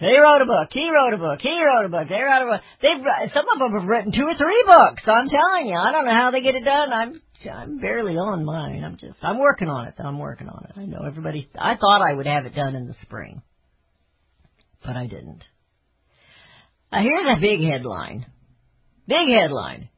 They 0.01 0.15
wrote 0.15 0.43
a 0.43 0.47
book. 0.47 0.69
He 0.71 0.89
wrote 0.89 1.13
a 1.13 1.19
book. 1.19 1.41
He 1.43 1.61
wrote 1.61 1.85
a 1.85 1.89
book. 1.89 2.09
They 2.09 2.23
wrote 2.23 2.43
a 2.43 2.51
book. 2.53 2.63
They've 2.81 3.33
some 3.35 3.47
of 3.53 3.59
them 3.59 3.81
have 3.81 3.89
written 3.89 4.13
two 4.13 4.27
or 4.27 4.37
three 4.37 4.65
books. 4.65 5.03
I'm 5.05 5.29
telling 5.29 5.67
you, 5.67 5.77
I 5.77 5.91
don't 5.91 6.07
know 6.07 6.15
how 6.15 6.31
they 6.31 6.41
get 6.41 6.55
it 6.55 6.65
done. 6.65 6.93
I'm 6.93 7.21
I'm 7.53 7.79
barely 7.81 8.15
on 8.15 8.45
mine. 8.45 8.85
I'm 8.85 8.97
just 8.97 9.17
I'm 9.23 9.41
working 9.41 9.67
on 9.67 9.89
it. 9.89 9.95
I'm 9.99 10.21
working 10.21 10.49
on 10.49 10.67
it. 10.71 10.79
I 10.79 10.85
know 10.85 11.03
everybody. 11.05 11.49
I 11.59 11.75
thought 11.75 12.01
I 12.01 12.15
would 12.15 12.27
have 12.27 12.47
it 12.47 12.55
done 12.55 12.77
in 12.77 12.87
the 12.87 12.95
spring, 13.03 13.43
but 14.87 14.97
I 14.97 15.09
didn't. 15.09 15.43
Now 16.93 17.03
here's 17.03 17.37
a 17.37 17.41
big 17.41 17.61
headline. 17.69 18.27
Big 19.09 19.27
headline. 19.29 19.89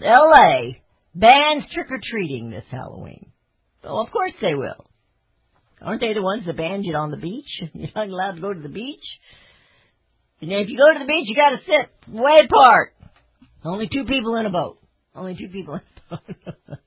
L.A. 0.00 0.80
bans 1.14 1.64
trick-or-treating 1.72 2.50
this 2.50 2.64
Halloween. 2.70 3.32
Well, 3.82 4.00
of 4.00 4.10
course 4.10 4.32
they 4.40 4.54
will. 4.54 4.86
Aren't 5.82 6.00
they 6.00 6.14
the 6.14 6.22
ones 6.22 6.46
that 6.46 6.56
banned 6.56 6.84
you 6.84 6.94
on 6.94 7.10
the 7.10 7.16
beach? 7.16 7.48
You're 7.74 7.90
not 7.94 8.08
allowed 8.08 8.36
to 8.36 8.40
go 8.40 8.54
to 8.54 8.60
the 8.60 8.68
beach. 8.68 9.04
And 10.40 10.52
if 10.52 10.68
you 10.68 10.78
go 10.78 10.92
to 10.92 10.98
the 10.98 11.06
beach, 11.06 11.28
you 11.28 11.36
gotta 11.36 11.58
sit 11.58 12.14
way 12.14 12.40
apart. 12.44 12.94
Only 13.64 13.88
two 13.92 14.04
people 14.04 14.36
in 14.36 14.46
a 14.46 14.50
boat. 14.50 14.78
Only 15.14 15.36
two 15.36 15.48
people 15.48 15.74
in 15.74 15.80
a 15.80 16.16
boat. 16.16 16.36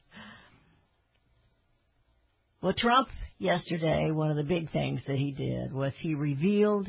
well, 2.62 2.74
Trump 2.78 3.10
yesterday, 3.40 4.12
one 4.12 4.32
of 4.32 4.38
the 4.38 4.44
big 4.44 4.72
things 4.72 5.02
that 5.08 5.16
he 5.16 5.32
did 5.32 5.74
was 5.74 5.94
he 6.00 6.14
revealed 6.16 6.88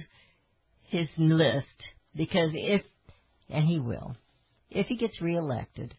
his 0.89 1.09
list 1.17 1.67
because 2.15 2.51
if, 2.55 2.83
and 3.51 3.67
he 3.67 3.79
will, 3.79 4.17
if 4.71 4.87
he 4.87 4.97
gets 4.97 5.21
reelected, 5.21 5.95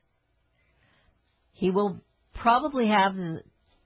he 1.54 1.72
will 1.72 2.02
probably 2.36 2.88
have 2.88 3.16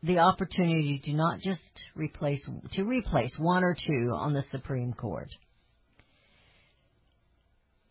the, 0.03 0.17
opportunity 0.19 1.01
to 1.05 1.13
not 1.13 1.39
just 1.39 1.61
replace 1.95 2.41
to 2.73 2.83
replace 2.83 3.31
one 3.37 3.63
or 3.63 3.75
two 3.75 4.13
on 4.13 4.33
the 4.33 4.43
Supreme 4.51 4.93
Court. 4.93 5.29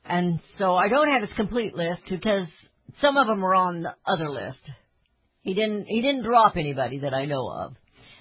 And 0.05 0.41
so 0.59 0.75
I 0.77 0.89
don't 0.89 1.09
have 1.09 1.23
his 1.23 1.37
complete 1.37 1.75
list 1.75 2.03
because 2.11 2.47
some 3.01 3.17
of 3.17 3.27
them 3.27 3.45
are 3.45 3.55
on 3.55 3.83
the 3.83 3.95
other 4.07 4.29
list. 4.29 4.61
He 5.41 5.55
didn't 5.55 5.87
he 5.87 6.03
didn't 6.03 6.25
drop 6.25 6.57
anybody 6.57 6.99
that 6.99 7.15
I 7.15 7.25
know 7.25 7.51
of, 7.51 7.75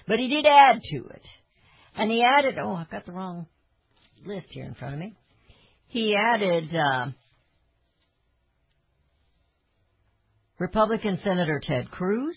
but 0.08 0.18
he 0.18 0.28
did 0.28 0.46
add 0.46 0.80
to 0.82 0.96
it. 1.08 1.22
And 1.94 2.10
he 2.10 2.22
added 2.24 2.56
oh 2.58 2.74
I've 2.74 2.90
got 2.90 3.04
the 3.04 3.12
wrong 3.12 3.46
list 4.24 4.46
here 4.50 4.64
in 4.64 4.74
front 4.74 4.94
of 4.94 5.00
me. 5.00 5.14
He 5.88 6.16
added 6.16 6.74
uh, 6.74 7.08
Republican 10.62 11.18
Senator 11.24 11.60
Ted 11.60 11.90
Cruz, 11.90 12.36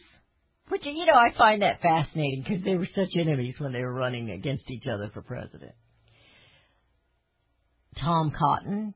which, 0.69 0.83
you 0.83 1.05
know, 1.05 1.13
I 1.13 1.29
find 1.37 1.61
that 1.61 1.79
fascinating 1.79 2.43
because 2.43 2.63
they 2.63 2.73
were 2.73 2.87
such 2.95 3.15
enemies 3.15 3.53
when 3.59 3.71
they 3.71 3.81
were 3.81 3.93
running 3.93 4.31
against 4.31 4.71
each 4.71 4.87
other 4.87 5.11
for 5.13 5.21
president. 5.21 5.73
Tom 8.01 8.33
Cotton, 8.35 8.95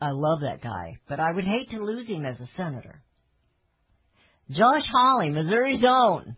I 0.00 0.10
love 0.12 0.42
that 0.42 0.62
guy, 0.62 0.98
but 1.08 1.18
I 1.18 1.32
would 1.32 1.42
hate 1.42 1.70
to 1.70 1.82
lose 1.82 2.06
him 2.06 2.24
as 2.24 2.38
a 2.38 2.48
senator. 2.56 3.02
Josh 4.52 4.84
Hawley, 4.88 5.30
Missouri's 5.30 5.82
own. 5.84 6.36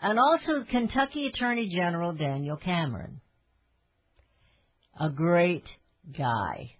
And 0.00 0.16
also 0.16 0.64
Kentucky 0.70 1.26
Attorney 1.26 1.72
General 1.74 2.14
Daniel 2.14 2.56
Cameron. 2.56 3.20
A 5.00 5.10
great 5.10 5.64
guy. 6.16 6.77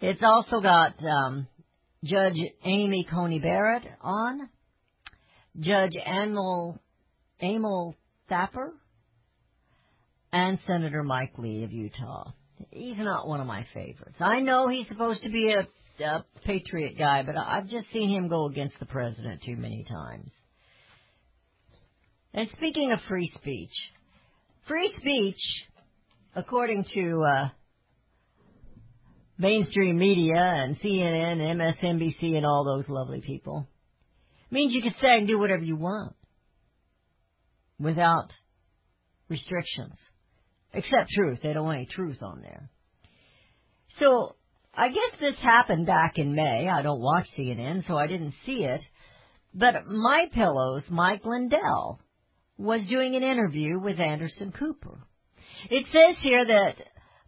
It's 0.00 0.22
also 0.22 0.60
got 0.60 0.94
um, 1.02 1.46
Judge 2.04 2.36
Amy 2.64 3.06
Coney 3.10 3.38
Barrett 3.38 3.84
on, 4.02 4.48
Judge 5.58 5.94
Amul, 6.06 6.78
Amul 7.42 7.94
Thapar, 8.30 8.72
and 10.32 10.58
Senator 10.66 11.02
Mike 11.02 11.38
Lee 11.38 11.64
of 11.64 11.72
Utah. 11.72 12.32
He's 12.70 12.98
not 12.98 13.26
one 13.26 13.40
of 13.40 13.46
my 13.46 13.66
favorites. 13.72 14.16
I 14.20 14.40
know 14.40 14.68
he's 14.68 14.88
supposed 14.88 15.22
to 15.22 15.30
be 15.30 15.52
a, 15.52 15.66
a 16.04 16.24
patriot 16.44 16.98
guy, 16.98 17.22
but 17.22 17.36
I've 17.36 17.68
just 17.68 17.86
seen 17.90 18.10
him 18.10 18.28
go 18.28 18.46
against 18.46 18.78
the 18.78 18.86
president 18.86 19.42
too 19.44 19.56
many 19.56 19.86
times. 19.88 20.30
And 22.34 22.48
speaking 22.52 22.92
of 22.92 22.98
free 23.08 23.32
speech, 23.34 23.72
free 24.68 24.92
speech, 24.98 25.40
according 26.34 26.84
to 26.92 27.24
uh, 27.24 27.48
mainstream 29.38 29.98
media 29.98 30.40
and 30.40 30.78
CNN 30.80 31.40
and 31.40 31.60
MSNBC 31.60 32.36
and 32.36 32.46
all 32.46 32.64
those 32.64 32.88
lovely 32.88 33.20
people. 33.20 33.68
means 34.50 34.72
you 34.74 34.82
can 34.82 34.94
say 35.00 35.18
and 35.18 35.26
do 35.26 35.38
whatever 35.38 35.62
you 35.62 35.76
want 35.76 36.14
without 37.78 38.32
restrictions. 39.28 39.94
Except 40.72 41.10
truth. 41.10 41.38
They 41.42 41.52
don't 41.52 41.64
want 41.64 41.78
any 41.78 41.86
truth 41.86 42.22
on 42.22 42.42
there. 42.42 42.70
So, 43.98 44.36
I 44.74 44.88
guess 44.88 45.18
this 45.20 45.38
happened 45.40 45.86
back 45.86 46.18
in 46.18 46.34
May. 46.34 46.68
I 46.68 46.82
don't 46.82 47.00
watch 47.00 47.26
CNN, 47.36 47.86
so 47.86 47.96
I 47.96 48.06
didn't 48.06 48.34
see 48.44 48.64
it. 48.64 48.82
But 49.54 49.86
My 49.86 50.26
Pillow's 50.34 50.82
Mike 50.90 51.24
Lindell 51.24 52.00
was 52.58 52.82
doing 52.88 53.16
an 53.16 53.22
interview 53.22 53.78
with 53.78 53.98
Anderson 53.98 54.52
Cooper. 54.52 55.06
It 55.70 55.86
says 55.86 56.16
here 56.20 56.44
that 56.46 56.76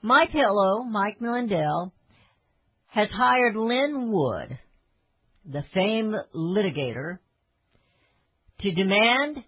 My 0.02 0.26
Pillow, 0.26 0.82
Mike 0.82 1.16
Lindell, 1.20 1.94
has 2.88 3.08
hired 3.10 3.56
Lin 3.56 4.10
Wood, 4.10 4.58
the 5.44 5.62
famed 5.74 6.14
litigator, 6.34 7.18
to 8.60 8.72
demand 8.72 9.44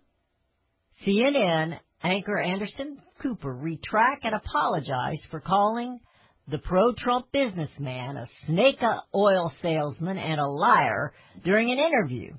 CNN 1.06 1.78
anchor 2.02 2.38
Anderson 2.38 2.98
Cooper 3.22 3.52
retract 3.52 4.24
and 4.24 4.34
apologize 4.34 5.20
for 5.30 5.40
calling 5.40 6.00
the 6.48 6.58
pro-Trump 6.58 7.26
businessman 7.32 8.16
a 8.16 8.28
snake 8.46 8.80
oil 9.14 9.52
salesman 9.62 10.18
and 10.18 10.40
a 10.40 10.46
liar 10.46 11.12
during 11.44 11.70
an 11.70 11.78
interview. 11.78 12.32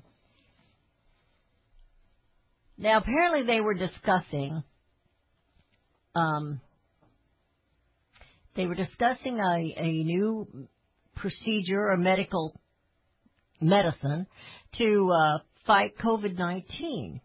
Now, 2.76 2.98
apparently 2.98 3.44
they 3.44 3.60
were 3.60 3.74
discussing, 3.74 4.62
um, 6.14 6.60
they 8.56 8.66
were 8.66 8.74
discussing 8.74 9.38
a, 9.38 9.74
a 9.76 10.04
new 10.04 10.68
procedure 11.22 11.90
or 11.90 11.96
medical 11.96 12.60
medicine 13.60 14.26
to 14.76 15.10
uh, 15.10 15.38
fight 15.66 15.96
COVID-19. 15.98 17.20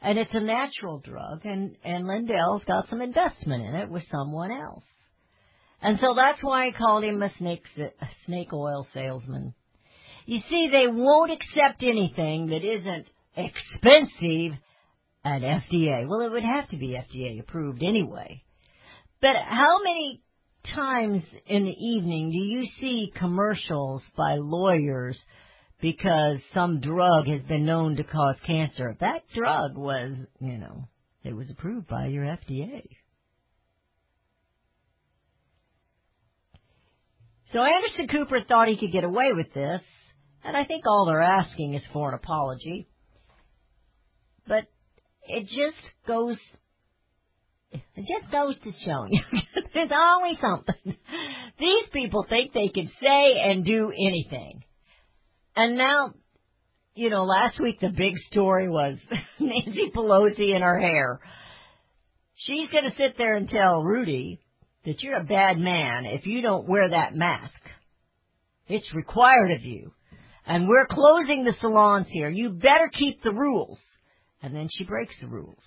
And 0.00 0.18
it's 0.18 0.34
a 0.34 0.40
natural 0.40 1.00
drug, 1.00 1.40
and, 1.44 1.76
and 1.82 2.06
Lindell's 2.06 2.62
got 2.64 2.88
some 2.88 3.02
investment 3.02 3.64
in 3.64 3.74
it 3.74 3.90
with 3.90 4.04
someone 4.10 4.52
else. 4.52 4.84
And 5.82 5.98
so 6.00 6.14
that's 6.14 6.42
why 6.42 6.68
I 6.68 6.72
called 6.72 7.04
him 7.04 7.22
a 7.22 7.32
snake, 7.38 7.64
a 7.76 8.08
snake 8.24 8.52
oil 8.52 8.86
salesman. 8.94 9.54
You 10.26 10.40
see, 10.48 10.68
they 10.70 10.86
won't 10.86 11.32
accept 11.32 11.82
anything 11.82 12.48
that 12.48 12.64
isn't 12.64 13.06
expensive 13.36 14.58
at 15.24 15.42
FDA. 15.42 16.08
Well, 16.08 16.20
it 16.20 16.30
would 16.30 16.44
have 16.44 16.68
to 16.70 16.76
be 16.76 16.88
FDA 16.88 17.40
approved 17.40 17.82
anyway. 17.82 18.42
But 19.20 19.36
how 19.48 19.82
many 19.82 20.22
times 20.74 21.22
in 21.46 21.64
the 21.64 21.70
evening 21.70 22.30
do 22.30 22.38
you 22.38 22.66
see 22.80 23.12
commercials 23.16 24.02
by 24.16 24.36
lawyers 24.36 25.18
because 25.80 26.38
some 26.54 26.80
drug 26.80 27.26
has 27.26 27.42
been 27.42 27.64
known 27.64 27.96
to 27.96 28.04
cause 28.04 28.36
cancer? 28.46 28.96
That 29.00 29.22
drug 29.34 29.76
was, 29.76 30.14
you 30.40 30.58
know, 30.58 30.88
it 31.24 31.34
was 31.34 31.50
approved 31.50 31.88
by 31.88 32.06
your 32.06 32.24
FDA. 32.24 32.82
So 37.52 37.62
Anderson 37.62 38.08
Cooper 38.08 38.40
thought 38.46 38.68
he 38.68 38.76
could 38.76 38.92
get 38.92 39.04
away 39.04 39.32
with 39.32 39.52
this, 39.54 39.80
and 40.44 40.56
I 40.56 40.64
think 40.64 40.84
all 40.86 41.06
they're 41.06 41.22
asking 41.22 41.74
is 41.74 41.82
for 41.92 42.08
an 42.08 42.14
apology. 42.14 42.88
But 44.48 44.64
it 45.28 45.44
just 45.46 46.06
goes, 46.06 46.36
it 47.72 47.82
just 47.96 48.30
goes 48.32 48.56
to 48.58 48.72
show 48.84 49.06
you, 49.08 49.20
there's 49.76 49.90
always 49.92 50.38
something. 50.40 50.74
These 51.58 51.88
people 51.92 52.24
think 52.28 52.54
they 52.54 52.68
can 52.68 52.90
say 52.98 53.40
and 53.40 53.62
do 53.62 53.90
anything. 53.90 54.64
And 55.54 55.76
now, 55.76 56.14
you 56.94 57.10
know, 57.10 57.24
last 57.24 57.60
week 57.60 57.80
the 57.80 57.90
big 57.90 58.14
story 58.30 58.70
was 58.70 58.96
Nancy 59.38 59.90
Pelosi 59.94 60.54
and 60.54 60.64
her 60.64 60.78
hair. 60.78 61.20
She's 62.36 62.70
gonna 62.70 62.94
sit 62.96 63.18
there 63.18 63.34
and 63.34 63.48
tell 63.50 63.82
Rudy 63.82 64.40
that 64.86 65.02
you're 65.02 65.20
a 65.20 65.24
bad 65.24 65.58
man 65.58 66.06
if 66.06 66.26
you 66.26 66.40
don't 66.40 66.68
wear 66.68 66.88
that 66.88 67.14
mask. 67.14 67.52
It's 68.68 68.94
required 68.94 69.50
of 69.52 69.62
you. 69.62 69.92
And 70.46 70.68
we're 70.68 70.86
closing 70.86 71.44
the 71.44 71.54
salons 71.60 72.06
here. 72.08 72.30
You 72.30 72.50
better 72.50 72.88
keep 72.90 73.22
the 73.22 73.32
rules. 73.32 73.78
And 74.42 74.54
then 74.54 74.68
she 74.70 74.84
breaks 74.84 75.14
the 75.20 75.28
rules. 75.28 75.62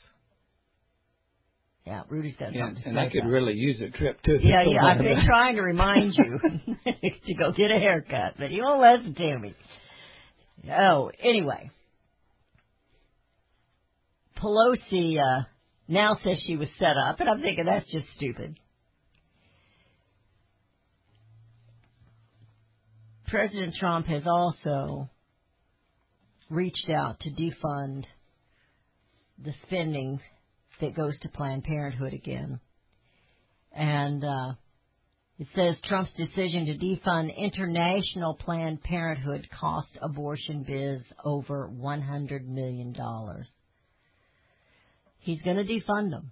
Yeah, 1.89 2.03
Rudy's 2.07 2.35
got 2.37 2.53
Yeah, 2.53 2.67
something 2.67 2.83
to 2.83 2.89
and 2.89 2.97
say 2.97 3.01
I 3.01 3.09
could 3.09 3.27
really 3.27 3.53
use 3.53 3.81
a 3.81 3.89
trip 3.89 4.21
too. 4.21 4.37
Yeah, 4.43 4.61
yeah, 4.61 4.85
I've 4.85 4.99
been 4.99 5.25
trying 5.25 5.55
to 5.55 5.63
remind 5.63 6.13
you 6.15 6.37
to 7.25 7.33
go 7.33 7.51
get 7.51 7.71
a 7.71 7.79
haircut, 7.79 8.35
but 8.37 8.51
you 8.51 8.61
won't 8.61 8.79
listen 8.79 9.15
to 9.15 9.39
me. 9.39 9.55
Oh, 10.71 11.09
anyway. 11.19 11.71
Pelosi, 14.37 15.17
uh, 15.19 15.45
now 15.87 16.15
says 16.23 16.37
she 16.45 16.57
was 16.57 16.67
set 16.77 16.95
up, 16.95 17.19
and 17.21 17.27
I'm 17.27 17.41
thinking 17.41 17.65
that's 17.65 17.91
just 17.91 18.05
stupid. 18.15 18.59
President 23.29 23.73
Trump 23.79 24.05
has 24.05 24.27
also 24.27 25.09
reached 26.51 26.91
out 26.91 27.19
to 27.21 27.31
defund 27.31 28.03
the 29.43 29.53
spending 29.65 30.19
that 30.81 30.95
goes 30.95 31.17
to 31.19 31.29
Planned 31.29 31.63
Parenthood 31.63 32.13
again. 32.13 32.59
And 33.71 34.23
uh, 34.23 34.53
it 35.37 35.47
says 35.55 35.75
Trump's 35.85 36.11
decision 36.17 36.65
to 36.65 36.77
defund 36.77 37.35
international 37.35 38.33
Planned 38.33 38.83
Parenthood 38.83 39.47
cost 39.57 39.97
abortion 40.01 40.63
biz 40.63 41.01
over 41.23 41.69
$100 41.69 42.45
million. 42.45 42.95
He's 45.19 45.41
going 45.41 45.57
to 45.57 45.63
defund 45.63 46.11
them. 46.11 46.31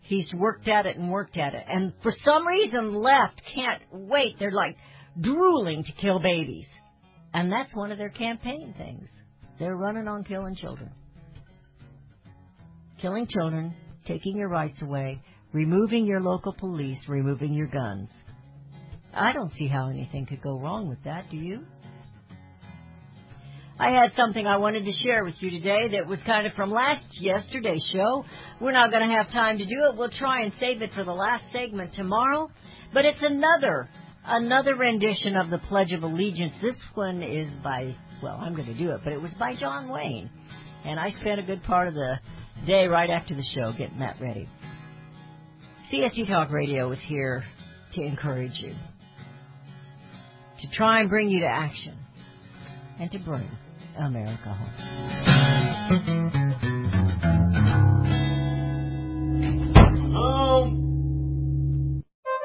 He's 0.00 0.26
worked 0.34 0.66
at 0.66 0.86
it 0.86 0.96
and 0.96 1.10
worked 1.10 1.36
at 1.36 1.54
it. 1.54 1.64
And 1.68 1.92
for 2.02 2.12
some 2.24 2.46
reason, 2.46 2.92
left 2.92 3.40
can't 3.54 3.82
wait. 3.92 4.36
They're 4.40 4.50
like 4.50 4.76
drooling 5.20 5.84
to 5.84 5.92
kill 6.00 6.18
babies. 6.18 6.66
And 7.32 7.52
that's 7.52 7.74
one 7.74 7.92
of 7.92 7.98
their 7.98 8.10
campaign 8.10 8.74
things. 8.76 9.06
They're 9.60 9.76
running 9.76 10.08
on 10.08 10.24
killing 10.24 10.56
children. 10.56 10.90
Killing 13.00 13.26
children, 13.28 13.74
taking 14.06 14.36
your 14.36 14.48
rights 14.48 14.82
away, 14.82 15.22
removing 15.52 16.04
your 16.04 16.20
local 16.20 16.52
police, 16.52 16.98
removing 17.08 17.54
your 17.54 17.66
guns. 17.66 18.08
I 19.14 19.32
don't 19.32 19.52
see 19.58 19.66
how 19.66 19.88
anything 19.88 20.26
could 20.26 20.42
go 20.42 20.58
wrong 20.58 20.88
with 20.88 21.02
that, 21.04 21.30
do 21.30 21.36
you? 21.36 21.64
I 23.78 23.92
had 23.92 24.12
something 24.14 24.46
I 24.46 24.58
wanted 24.58 24.84
to 24.84 24.92
share 24.92 25.24
with 25.24 25.36
you 25.40 25.50
today 25.50 25.96
that 25.96 26.06
was 26.06 26.18
kind 26.26 26.46
of 26.46 26.52
from 26.52 26.70
last 26.70 27.02
yesterday's 27.12 27.82
show. 27.94 28.26
We're 28.60 28.72
not 28.72 28.90
going 28.90 29.08
to 29.08 29.16
have 29.16 29.30
time 29.32 29.56
to 29.56 29.64
do 29.64 29.86
it. 29.88 29.96
We'll 29.96 30.10
try 30.10 30.42
and 30.42 30.52
save 30.60 30.82
it 30.82 30.90
for 30.94 31.02
the 31.02 31.14
last 31.14 31.44
segment 31.50 31.94
tomorrow. 31.94 32.50
But 32.92 33.06
it's 33.06 33.22
another 33.22 33.88
another 34.26 34.76
rendition 34.76 35.34
of 35.36 35.48
the 35.48 35.56
Pledge 35.56 35.92
of 35.92 36.02
Allegiance. 36.02 36.52
This 36.60 36.74
one 36.92 37.22
is 37.22 37.50
by 37.64 37.96
well, 38.22 38.36
I'm 38.38 38.54
going 38.54 38.68
to 38.68 38.74
do 38.74 38.90
it, 38.90 39.00
but 39.02 39.14
it 39.14 39.22
was 39.22 39.30
by 39.38 39.56
John 39.56 39.88
Wayne. 39.88 40.28
And 40.84 41.00
I 41.00 41.14
spent 41.20 41.40
a 41.40 41.42
good 41.42 41.62
part 41.62 41.88
of 41.88 41.94
the 41.94 42.18
day 42.66 42.86
right 42.86 43.10
after 43.10 43.34
the 43.34 43.44
show 43.54 43.72
getting 43.72 43.98
that 44.00 44.20
ready. 44.20 44.48
CSC 45.92 46.28
Talk 46.28 46.50
Radio 46.50 46.90
is 46.92 46.98
here 47.06 47.44
to 47.94 48.02
encourage 48.02 48.58
you, 48.60 48.74
to 50.60 50.68
try 50.72 51.00
and 51.00 51.08
bring 51.08 51.30
you 51.30 51.40
to 51.40 51.46
action, 51.46 51.96
and 52.98 53.10
to 53.10 53.18
bring 53.18 53.48
America 53.98 54.54
home. 54.54 54.70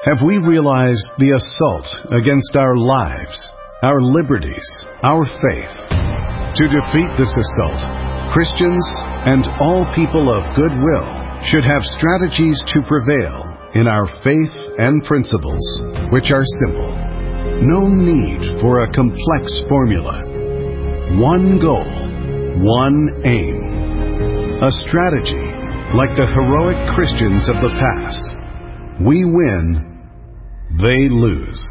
Have 0.06 0.22
we 0.24 0.38
realized 0.38 1.02
the 1.18 1.34
assault 1.34 2.12
against 2.14 2.54
our 2.56 2.76
lives, 2.76 3.50
our 3.82 4.00
liberties, 4.00 4.84
our 5.02 5.24
faith? 5.24 5.76
To 6.56 6.64
defeat 6.68 7.10
this 7.18 7.34
assault, 7.34 8.32
Christians 8.32 8.86
and 9.26 9.44
all 9.58 9.84
people 9.94 10.30
of 10.30 10.54
goodwill 10.54 11.08
should 11.50 11.64
have 11.66 11.82
strategies 11.98 12.62
to 12.70 12.86
prevail 12.86 13.42
in 13.74 13.86
our 13.86 14.06
faith 14.22 14.54
and 14.78 15.02
principles, 15.04 15.60
which 16.10 16.30
are 16.30 16.46
simple. 16.62 16.90
No 17.66 17.82
need 17.88 18.60
for 18.60 18.84
a 18.84 18.92
complex 18.94 19.58
formula. 19.68 20.22
One 21.18 21.58
goal, 21.58 21.84
one 22.62 23.22
aim. 23.24 24.62
A 24.62 24.70
strategy 24.86 25.46
like 25.94 26.14
the 26.14 26.26
heroic 26.26 26.78
Christians 26.94 27.50
of 27.50 27.56
the 27.62 27.74
past. 27.82 28.22
We 29.04 29.24
win, 29.24 30.06
they 30.78 31.08
lose. 31.10 31.62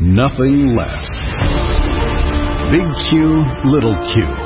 Nothing 0.00 0.74
less. 0.76 1.04
Big 2.72 2.88
Q, 3.10 3.44
Little 3.64 3.96
Q. 4.12 4.45